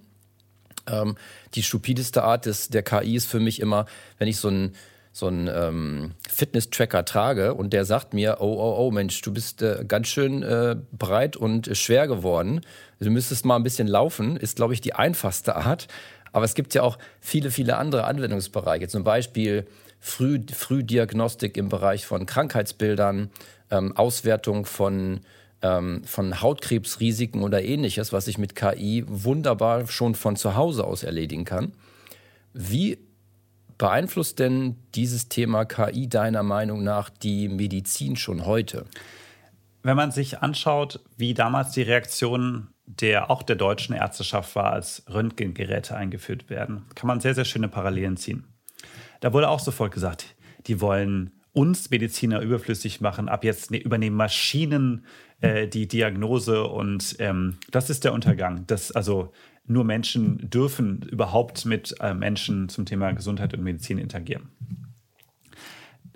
[0.88, 1.16] Ähm,
[1.54, 3.86] die stupideste Art des, der KI ist für mich immer,
[4.18, 4.76] wenn ich so einen
[5.14, 9.84] so ähm, Fitness-Tracker trage und der sagt mir, oh, oh, oh, Mensch, du bist äh,
[9.86, 12.62] ganz schön äh, breit und äh, schwer geworden.
[13.00, 15.88] Du müsstest mal ein bisschen laufen, ist, glaube ich, die einfachste Art.
[16.32, 18.88] Aber es gibt ja auch viele, viele andere Anwendungsbereiche.
[18.88, 19.68] Zum Beispiel
[20.04, 23.30] Früh, Frühdiagnostik im Bereich von Krankheitsbildern,
[23.70, 25.22] ähm, Auswertung von,
[25.62, 31.04] ähm, von Hautkrebsrisiken oder ähnliches, was ich mit KI wunderbar schon von zu Hause aus
[31.04, 31.74] erledigen kann.
[32.52, 32.97] Wie
[33.78, 38.86] beeinflusst denn dieses Thema KI deiner Meinung nach die Medizin schon heute?
[39.84, 45.04] Wenn man sich anschaut, wie damals die Reaktion der auch der deutschen Ärzteschaft war, als
[45.10, 48.51] Röntgengeräte eingeführt werden, kann man sehr, sehr schöne Parallelen ziehen.
[49.22, 50.36] Da wurde auch sofort gesagt,
[50.68, 53.30] die wollen uns Mediziner überflüssig machen.
[53.30, 55.06] Ab jetzt ne, übernehmen Maschinen
[55.42, 58.66] äh, die Diagnose und ähm, das ist der Untergang.
[58.68, 59.32] Das, also
[59.66, 64.50] nur Menschen dürfen überhaupt mit äh, Menschen zum Thema Gesundheit und Medizin interagieren.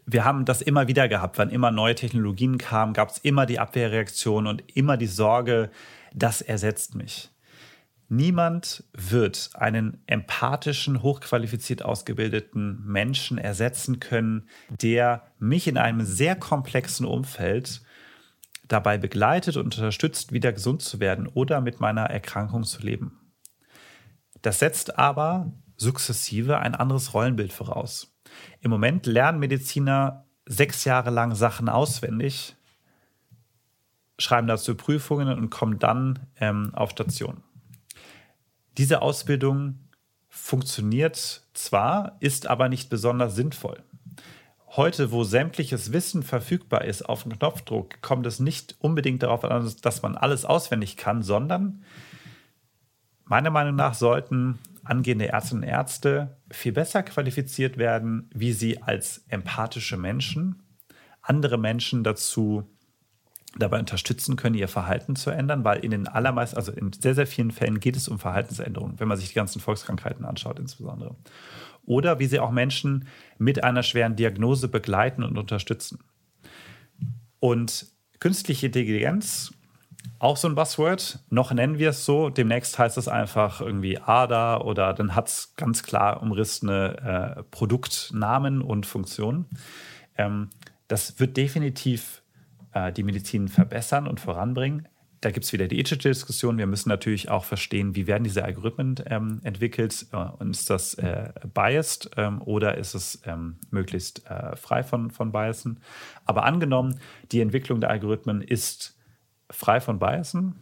[0.08, 1.38] Wir haben das immer wieder gehabt.
[1.38, 5.70] Wann immer neue Technologien kamen, gab es immer die Abwehrreaktion und immer die Sorge,
[6.14, 7.32] das ersetzt mich.
[8.08, 17.06] Niemand wird einen empathischen, hochqualifiziert ausgebildeten Menschen ersetzen können, der mich in einem sehr komplexen
[17.06, 17.82] Umfeld
[18.68, 23.20] dabei begleitet und unterstützt, wieder gesund zu werden oder mit meiner Erkrankung zu leben.
[24.42, 28.16] Das setzt aber sukzessive ein anderes Rollenbild voraus.
[28.62, 32.56] Im Moment lernen Mediziner sechs Jahre lang Sachen auswendig,
[34.20, 37.44] schreiben dazu Prüfungen und kommen dann ähm, auf Station.
[38.78, 39.80] Diese Ausbildung
[40.28, 43.84] funktioniert zwar, ist aber nicht besonders sinnvoll.
[44.68, 50.02] Heute, wo sämtliches Wissen verfügbar ist auf Knopfdruck, kommt es nicht unbedingt darauf an, dass
[50.02, 51.84] man alles auswendig kann, sondern
[53.24, 59.24] meiner Meinung nach sollten angehende Ärztinnen und Ärzte viel besser qualifiziert werden, wie sie als
[59.30, 60.62] empathische Menschen
[61.26, 62.70] andere Menschen dazu
[63.58, 67.28] dabei unterstützen können, ihr Verhalten zu ändern, weil in den allermeisten, also in sehr, sehr
[67.28, 71.16] vielen Fällen geht es um Verhaltensänderungen, wenn man sich die ganzen Volkskrankheiten anschaut insbesondere.
[71.86, 76.00] Oder wie sie auch Menschen mit einer schweren Diagnose begleiten und unterstützen.
[77.40, 77.88] Und
[78.20, 79.54] künstliche Intelligenz
[80.20, 81.20] auch so ein Buzzword.
[81.30, 82.30] Noch nennen wir es so.
[82.30, 88.62] Demnächst heißt es einfach irgendwie ADA oder dann hat es ganz klar umrissene äh, Produktnamen
[88.62, 89.46] und Funktionen.
[90.18, 90.50] Ähm,
[90.88, 92.22] das wird definitiv
[92.76, 94.88] äh, die Medizin verbessern und voranbringen
[95.26, 96.60] da gibt es wieder die ethische Diskussion.
[96.60, 100.94] Wir müssen natürlich auch verstehen, wie werden diese Algorithmen ähm, entwickelt äh, und ist das
[100.96, 105.80] äh, biased ähm, oder ist es ähm, möglichst äh, frei von, von Biasen.
[106.26, 107.00] Aber angenommen,
[107.32, 109.00] die Entwicklung der Algorithmen ist
[109.50, 110.60] frei von Biasen,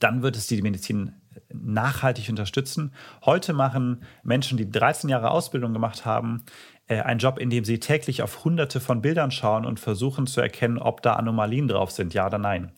[0.00, 1.12] dann wird es die Medizin
[1.52, 2.92] nachhaltig unterstützen.
[3.24, 6.42] Heute machen Menschen, die 13 Jahre Ausbildung gemacht haben,
[6.86, 10.40] äh, einen Job, in dem sie täglich auf hunderte von Bildern schauen und versuchen zu
[10.40, 12.72] erkennen, ob da Anomalien drauf sind, ja oder nein.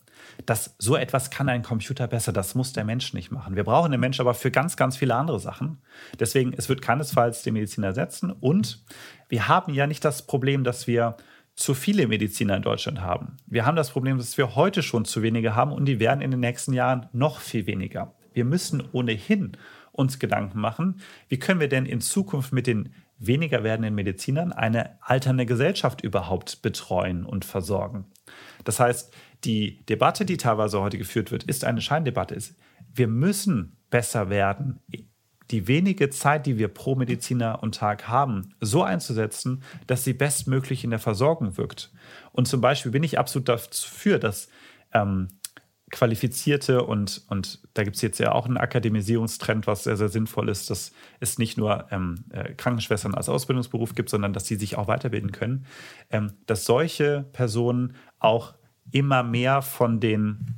[0.45, 3.57] Das, so etwas kann ein Computer besser, das muss der Mensch nicht machen.
[3.57, 5.79] Wir brauchen den Mensch aber für ganz, ganz viele andere Sachen.
[6.19, 8.31] Deswegen, es wird keinesfalls den Mediziner ersetzen.
[8.31, 8.85] Und
[9.29, 11.17] wir haben ja nicht das Problem, dass wir
[11.55, 13.37] zu viele Mediziner in Deutschland haben.
[13.47, 16.31] Wir haben das Problem, dass wir heute schon zu wenige haben und die werden in
[16.31, 18.15] den nächsten Jahren noch viel weniger.
[18.35, 19.57] Wir müssen ohnehin
[19.93, 25.03] uns Gedanken machen, wie können wir denn in Zukunft mit den weniger werdenden Medizinern eine
[25.03, 28.07] alternde Gesellschaft überhaupt betreuen und versorgen.
[28.65, 29.13] Das heißt,
[29.45, 32.37] die Debatte, die teilweise heute geführt wird, ist eine Scheindebatte.
[32.93, 34.81] Wir müssen besser werden,
[35.51, 40.83] die wenige Zeit, die wir pro Mediziner und Tag haben, so einzusetzen, dass sie bestmöglich
[40.83, 41.93] in der Versorgung wirkt.
[42.33, 44.49] Und zum Beispiel bin ich absolut dafür, dass
[44.93, 45.29] ähm,
[45.91, 50.49] qualifizierte und, und da gibt es jetzt ja auch einen Akademisierungstrend, was sehr, sehr sinnvoll
[50.49, 54.77] ist, dass es nicht nur ähm, äh, Krankenschwestern als Ausbildungsberuf gibt, sondern dass sie sich
[54.77, 55.67] auch weiterbilden können,
[56.11, 58.55] ähm, dass solche Personen auch
[58.91, 60.57] immer mehr von den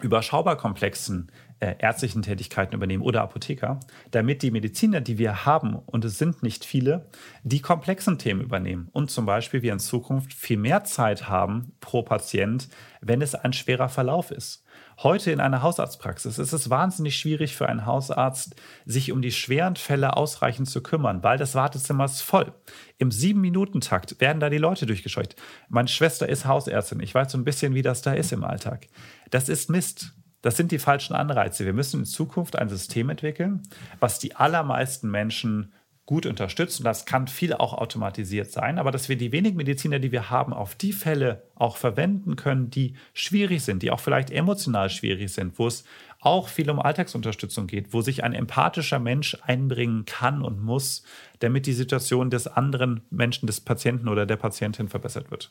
[0.00, 1.30] überschaubar komplexen
[1.62, 3.78] äh, ärztlichen Tätigkeiten übernehmen oder Apotheker,
[4.10, 7.08] damit die Mediziner, die wir haben, und es sind nicht viele,
[7.44, 12.02] die komplexen Themen übernehmen und zum Beispiel wir in Zukunft viel mehr Zeit haben pro
[12.02, 12.68] Patient,
[13.00, 14.61] wenn es ein schwerer Verlauf ist.
[14.98, 19.76] Heute in einer Hausarztpraxis ist es wahnsinnig schwierig für einen Hausarzt, sich um die schweren
[19.76, 22.52] Fälle ausreichend zu kümmern, weil das Wartezimmer ist voll.
[22.98, 25.36] Im Sieben-Minuten-Takt werden da die Leute durchgescheucht.
[25.68, 27.00] Meine Schwester ist Hausärztin.
[27.00, 28.88] Ich weiß so ein bisschen, wie das da ist im Alltag.
[29.30, 30.12] Das ist Mist.
[30.42, 31.64] Das sind die falschen Anreize.
[31.64, 33.62] Wir müssen in Zukunft ein System entwickeln,
[34.00, 35.72] was die allermeisten Menschen
[36.12, 36.84] gut unterstützen.
[36.84, 40.52] Das kann viel auch automatisiert sein, aber dass wir die wenigen Mediziner, die wir haben,
[40.52, 45.58] auf die Fälle auch verwenden können, die schwierig sind, die auch vielleicht emotional schwierig sind,
[45.58, 45.84] wo es
[46.20, 51.02] auch viel um Alltagsunterstützung geht, wo sich ein empathischer Mensch einbringen kann und muss,
[51.38, 55.50] damit die Situation des anderen Menschen, des Patienten oder der Patientin verbessert wird.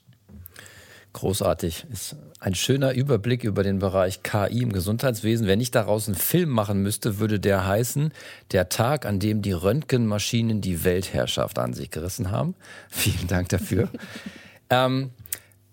[1.13, 1.85] Großartig.
[1.91, 5.45] Ist ein schöner Überblick über den Bereich KI im Gesundheitswesen.
[5.45, 8.13] Wenn ich daraus einen Film machen müsste, würde der heißen,
[8.51, 12.55] der Tag, an dem die Röntgenmaschinen die Weltherrschaft an sich gerissen haben.
[12.89, 13.89] Vielen Dank dafür.
[14.69, 15.11] ähm,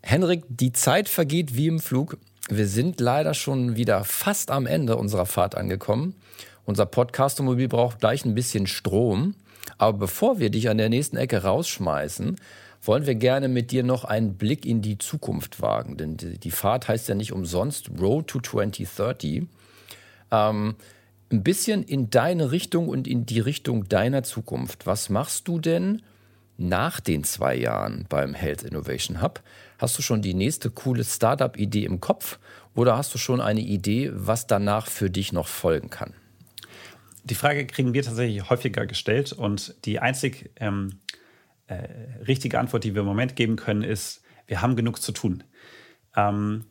[0.02, 2.18] Henrik, die Zeit vergeht wie im Flug.
[2.48, 6.14] Wir sind leider schon wieder fast am Ende unserer Fahrt angekommen.
[6.64, 9.34] Unser Podcast-Mobil braucht gleich ein bisschen Strom.
[9.76, 12.36] Aber bevor wir dich an der nächsten Ecke rausschmeißen,
[12.82, 15.96] wollen wir gerne mit dir noch einen Blick in die Zukunft wagen.
[15.96, 19.46] Denn die Fahrt heißt ja nicht umsonst Road to 2030.
[20.30, 20.76] Ähm,
[21.30, 24.86] ein bisschen in deine Richtung und in die Richtung deiner Zukunft.
[24.86, 26.02] Was machst du denn
[26.56, 29.42] nach den zwei Jahren beim Health Innovation Hub?
[29.78, 32.38] Hast du schon die nächste coole Startup-Idee im Kopf
[32.74, 36.14] oder hast du schon eine Idee, was danach für dich noch folgen kann?
[37.24, 41.00] Die Frage kriegen wir tatsächlich häufiger gestellt und die einzig ähm,
[41.68, 41.88] äh,
[42.26, 45.44] richtige Antwort, die wir im Moment geben können, ist, wir haben genug zu tun.
[46.16, 46.64] Ähm,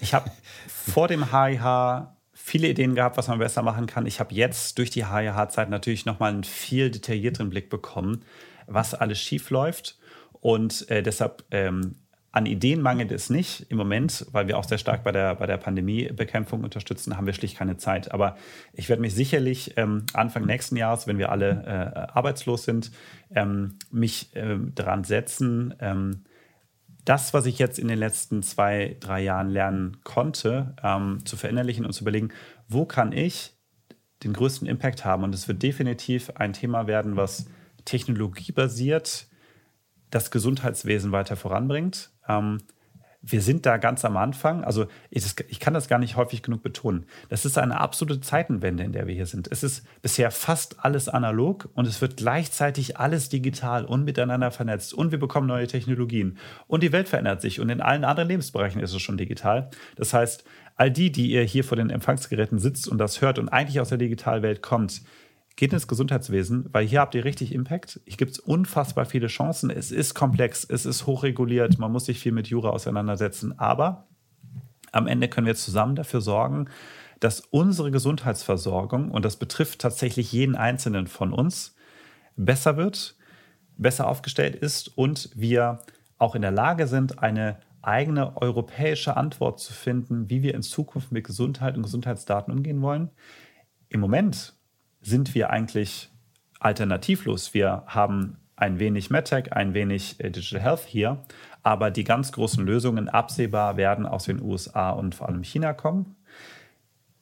[0.00, 0.30] ich habe
[0.68, 4.06] vor dem HIH viele Ideen gehabt, was man besser machen kann.
[4.06, 8.24] Ich habe jetzt durch die HIH-Zeit natürlich nochmal einen viel detaillierteren Blick bekommen,
[8.66, 9.98] was alles schief läuft.
[10.32, 11.96] Und äh, deshalb ähm,
[12.32, 15.46] an Ideen mangelt es nicht im Moment, weil wir auch sehr stark bei der, bei
[15.46, 18.12] der Pandemiebekämpfung unterstützen, haben wir schlicht keine Zeit.
[18.12, 18.36] Aber
[18.72, 22.92] ich werde mich sicherlich ähm, Anfang nächsten Jahres, wenn wir alle äh, arbeitslos sind,
[23.34, 26.24] ähm, mich äh, daran setzen, ähm,
[27.04, 31.84] das, was ich jetzt in den letzten zwei, drei Jahren lernen konnte, ähm, zu verinnerlichen
[31.84, 32.28] und zu überlegen,
[32.68, 33.56] wo kann ich
[34.22, 35.24] den größten Impact haben.
[35.24, 37.46] Und es wird definitiv ein Thema werden, was
[37.84, 39.26] technologiebasiert
[40.10, 42.10] das Gesundheitswesen weiter voranbringt.
[42.38, 42.58] Ähm,
[43.22, 44.64] wir sind da ganz am Anfang.
[44.64, 47.04] Also ich, ich, kann das gar nicht häufig genug betonen.
[47.28, 49.48] Das ist eine absolute Zeitenwende, in der wir hier sind.
[49.52, 54.94] Es ist bisher fast alles analog und es wird gleichzeitig alles digital und miteinander vernetzt
[54.94, 58.80] und wir bekommen neue Technologien und die Welt verändert sich und in allen anderen Lebensbereichen
[58.80, 59.70] ist es schon digital.
[59.96, 60.44] Das heißt,
[60.76, 63.90] all die, die ihr hier vor den Empfangsgeräten sitzt und das hört und eigentlich aus
[63.90, 65.02] der Digitalwelt kommt,
[65.60, 68.00] Geht ins Gesundheitswesen, weil hier habt ihr richtig Impact.
[68.06, 69.68] Hier gibt es unfassbar viele Chancen.
[69.68, 73.58] Es ist komplex, es ist hochreguliert, man muss sich viel mit Jura auseinandersetzen.
[73.58, 74.08] Aber
[74.92, 76.68] Am Ende können wir zusammen dafür sorgen,
[77.20, 81.76] dass unsere Gesundheitsversorgung, und das betrifft tatsächlich jeden Einzelnen von uns,
[82.36, 83.16] besser wird,
[83.76, 85.80] besser aufgestellt ist und wir
[86.18, 91.12] auch in der Lage sind, eine eigene europäische Antwort zu finden, wie wir in Zukunft
[91.12, 93.10] mit Gesundheit und Gesundheitsdaten umgehen wollen.
[93.88, 94.54] Im Moment
[95.00, 96.10] sind wir eigentlich
[96.58, 97.54] alternativlos.
[97.54, 101.18] Wir haben ein wenig MedTech, ein wenig äh, Digital Health hier,
[101.62, 106.16] aber die ganz großen Lösungen absehbar werden aus den USA und vor allem China kommen.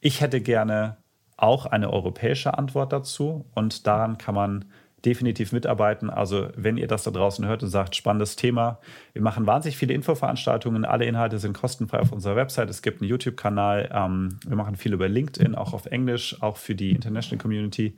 [0.00, 0.96] Ich hätte gerne
[1.36, 4.64] auch eine europäische Antwort dazu und daran kann man
[5.08, 6.10] definitiv mitarbeiten.
[6.10, 8.78] Also wenn ihr das da draußen hört und sagt, spannendes Thema,
[9.14, 10.84] wir machen wahnsinnig viele Infoveranstaltungen.
[10.84, 12.68] Alle Inhalte sind kostenfrei auf unserer Website.
[12.68, 13.88] Es gibt einen YouTube-Kanal.
[13.90, 17.96] Ähm, wir machen viel über LinkedIn, auch auf Englisch, auch für die International Community.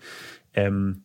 [0.55, 1.03] Ähm,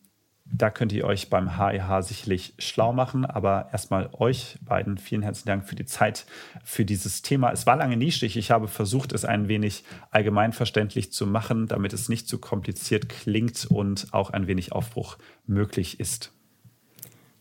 [0.52, 3.24] da könnt ihr euch beim HEH sicherlich schlau machen.
[3.24, 6.26] Aber erstmal euch beiden vielen herzlichen Dank für die Zeit
[6.64, 7.50] für dieses Thema.
[7.52, 8.36] Es war lange nischig.
[8.36, 13.66] Ich habe versucht, es ein wenig allgemeinverständlich zu machen, damit es nicht zu kompliziert klingt
[13.66, 16.32] und auch ein wenig Aufbruch möglich ist.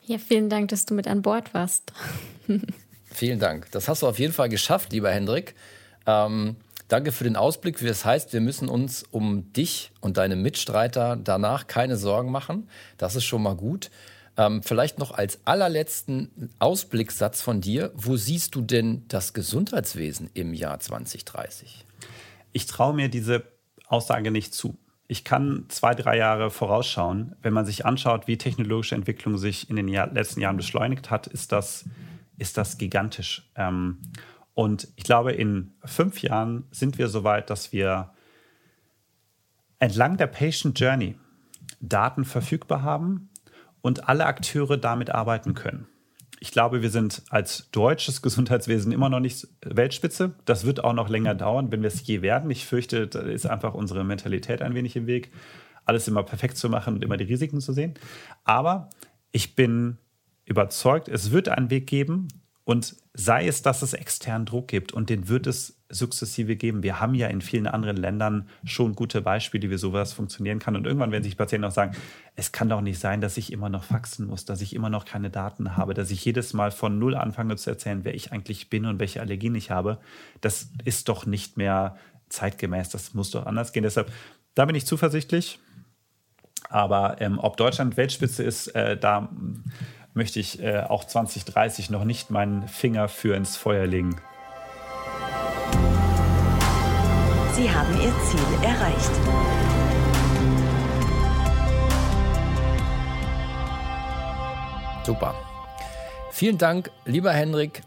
[0.05, 1.93] Ja, vielen Dank, dass du mit an Bord warst.
[3.05, 3.71] vielen Dank.
[3.71, 5.55] Das hast du auf jeden Fall geschafft, lieber Hendrik.
[6.05, 6.57] Ähm,
[6.87, 11.65] Danke für den Ausblick, das heißt, wir müssen uns um dich und deine Mitstreiter danach
[11.65, 12.69] keine Sorgen machen.
[12.97, 13.89] Das ist schon mal gut.
[14.37, 17.91] Ähm, vielleicht noch als allerletzten Ausblickssatz von dir.
[17.95, 21.85] Wo siehst du denn das Gesundheitswesen im Jahr 2030?
[22.51, 23.43] Ich traue mir diese
[23.87, 24.77] Aussage nicht zu.
[25.07, 27.35] Ich kann zwei, drei Jahre vorausschauen.
[27.41, 31.27] Wenn man sich anschaut, wie technologische Entwicklung sich in den Jahr, letzten Jahren beschleunigt hat,
[31.27, 31.85] ist das,
[32.37, 33.49] ist das gigantisch.
[33.55, 33.99] Ähm,
[34.55, 38.11] und ich glaube, in fünf Jahren sind wir so weit, dass wir
[39.79, 41.15] entlang der Patient Journey
[41.81, 43.29] Daten verfügbar haben
[43.81, 45.87] und alle Akteure damit arbeiten können.
[46.39, 50.35] Ich glaube, wir sind als deutsches Gesundheitswesen immer noch nicht Weltspitze.
[50.45, 52.49] Das wird auch noch länger dauern, wenn wir es je werden.
[52.49, 55.31] Ich fürchte, da ist einfach unsere Mentalität ein wenig im Weg,
[55.83, 57.95] alles immer perfekt zu machen und immer die Risiken zu sehen.
[58.45, 58.89] Aber
[59.31, 59.97] ich bin
[60.45, 62.27] überzeugt, es wird einen Weg geben,
[62.65, 66.81] und sei es, dass es externen Druck gibt und den wird es sukzessive geben.
[66.81, 70.75] Wir haben ja in vielen anderen Ländern schon gute Beispiele, wie sowas funktionieren kann.
[70.75, 71.95] Und irgendwann werden sich Patienten auch sagen,
[72.35, 75.05] es kann doch nicht sein, dass ich immer noch faxen muss, dass ich immer noch
[75.05, 78.67] keine Daten habe, dass ich jedes Mal von Null anfange zu erzählen, wer ich eigentlich
[78.71, 79.99] bin und welche Allergien ich habe.
[80.41, 81.95] Das ist doch nicht mehr
[82.29, 82.89] zeitgemäß.
[82.89, 83.83] Das muss doch anders gehen.
[83.83, 84.11] Deshalb,
[84.55, 85.59] da bin ich zuversichtlich.
[86.67, 89.29] Aber ähm, ob Deutschland Weltspitze ist, äh, da
[90.15, 94.15] möchte ich äh, auch 2030 noch nicht meinen Finger für ins Feuer legen.
[97.53, 99.11] Sie haben Ihr Ziel erreicht.
[105.05, 105.35] Super.
[106.31, 107.83] Vielen Dank, lieber Henrik,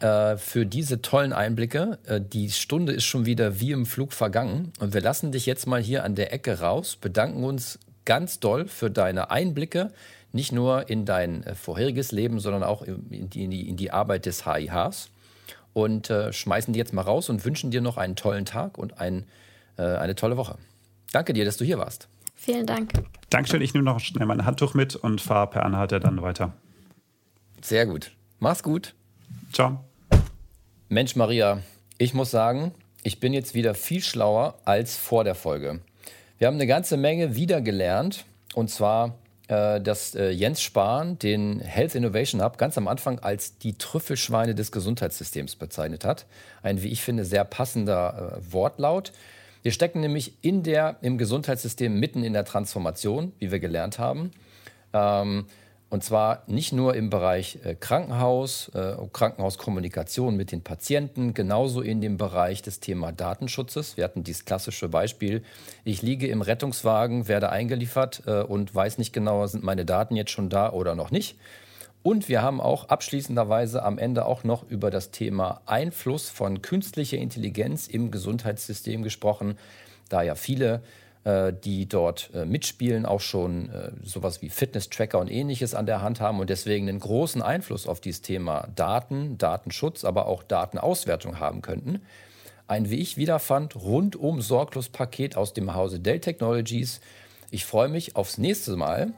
[0.00, 1.98] äh, für diese tollen Einblicke.
[2.06, 5.66] Äh, die Stunde ist schon wieder wie im Flug vergangen und wir lassen dich jetzt
[5.66, 9.92] mal hier an der Ecke raus, bedanken uns ganz doll für deine Einblicke,
[10.36, 13.90] nicht nur in dein äh, vorheriges Leben, sondern auch in die, in die, in die
[13.90, 15.10] Arbeit des HIHs
[15.72, 19.00] und äh, schmeißen die jetzt mal raus und wünschen dir noch einen tollen Tag und
[19.00, 19.24] ein,
[19.76, 20.56] äh, eine tolle Woche.
[21.12, 22.08] Danke dir, dass du hier warst.
[22.34, 22.92] Vielen Dank.
[23.30, 23.60] Dankeschön.
[23.62, 26.52] Ich nehme noch schnell mein Handtuch mit und fahre per Anhalter dann weiter.
[27.62, 28.12] Sehr gut.
[28.38, 28.94] Mach's gut.
[29.52, 29.84] Ciao.
[30.88, 31.62] Mensch, Maria,
[31.98, 32.72] ich muss sagen,
[33.02, 35.80] ich bin jetzt wieder viel schlauer als vor der Folge.
[36.38, 38.24] Wir haben eine ganze Menge wieder gelernt.
[38.54, 39.18] Und zwar
[39.48, 44.72] dass äh, Jens Spahn den Health Innovation Hub ganz am Anfang als die Trüffelschweine des
[44.72, 46.26] Gesundheitssystems bezeichnet hat.
[46.62, 49.12] Ein, wie ich finde, sehr passender äh, Wortlaut.
[49.62, 54.32] Wir stecken nämlich in der, im Gesundheitssystem mitten in der Transformation, wie wir gelernt haben.
[54.92, 55.46] Ähm,
[55.88, 62.00] und zwar nicht nur im Bereich äh, Krankenhaus, äh, Krankenhauskommunikation mit den Patienten, genauso in
[62.00, 63.96] dem Bereich des Thema Datenschutzes.
[63.96, 65.44] Wir hatten dieses klassische Beispiel,
[65.84, 70.32] ich liege im Rettungswagen, werde eingeliefert äh, und weiß nicht genau, sind meine Daten jetzt
[70.32, 71.38] schon da oder noch nicht.
[72.02, 77.18] Und wir haben auch abschließenderweise am Ende auch noch über das Thema Einfluss von künstlicher
[77.18, 79.56] Intelligenz im Gesundheitssystem gesprochen,
[80.08, 80.80] da ja viele äh,
[81.52, 86.20] die dort äh, mitspielen, auch schon äh, sowas wie Fitness-Tracker und ähnliches an der Hand
[86.20, 91.62] haben und deswegen einen großen Einfluss auf dieses Thema Daten, Datenschutz, aber auch Datenauswertung haben
[91.62, 92.02] könnten.
[92.68, 97.00] Ein, wie ich wiederfand, rundum sorglos Paket aus dem Hause Dell Technologies.
[97.50, 99.12] Ich freue mich aufs nächste Mal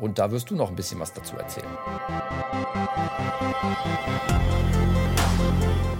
[0.00, 1.66] und da wirst du noch ein bisschen was dazu erzählen.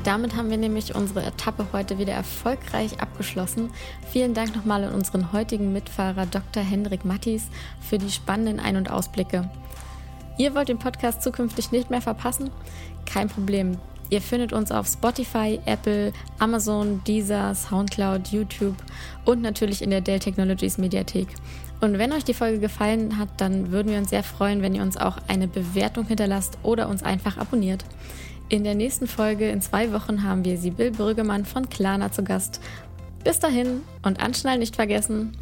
[0.06, 3.70] Damit haben wir nämlich unsere Etappe heute wieder erfolgreich abgeschlossen.
[4.12, 6.62] Vielen Dank nochmal an unseren heutigen Mitfahrer Dr.
[6.62, 7.48] Hendrik Mattis
[7.80, 9.50] für die spannenden Ein- und Ausblicke.
[10.38, 12.50] Ihr wollt den Podcast zukünftig nicht mehr verpassen?
[13.04, 13.78] Kein Problem.
[14.08, 18.76] Ihr findet uns auf Spotify, Apple, Amazon, Deezer, Soundcloud, YouTube
[19.24, 21.26] und natürlich in der Dell Technologies Mediathek.
[21.80, 24.82] Und wenn euch die Folge gefallen hat, dann würden wir uns sehr freuen, wenn ihr
[24.82, 27.84] uns auch eine Bewertung hinterlasst oder uns einfach abonniert.
[28.48, 32.60] In der nächsten Folge in zwei Wochen haben wir Sibyl Brüggemann von Klana zu Gast.
[33.24, 35.36] Bis dahin und anschnallen nicht vergessen.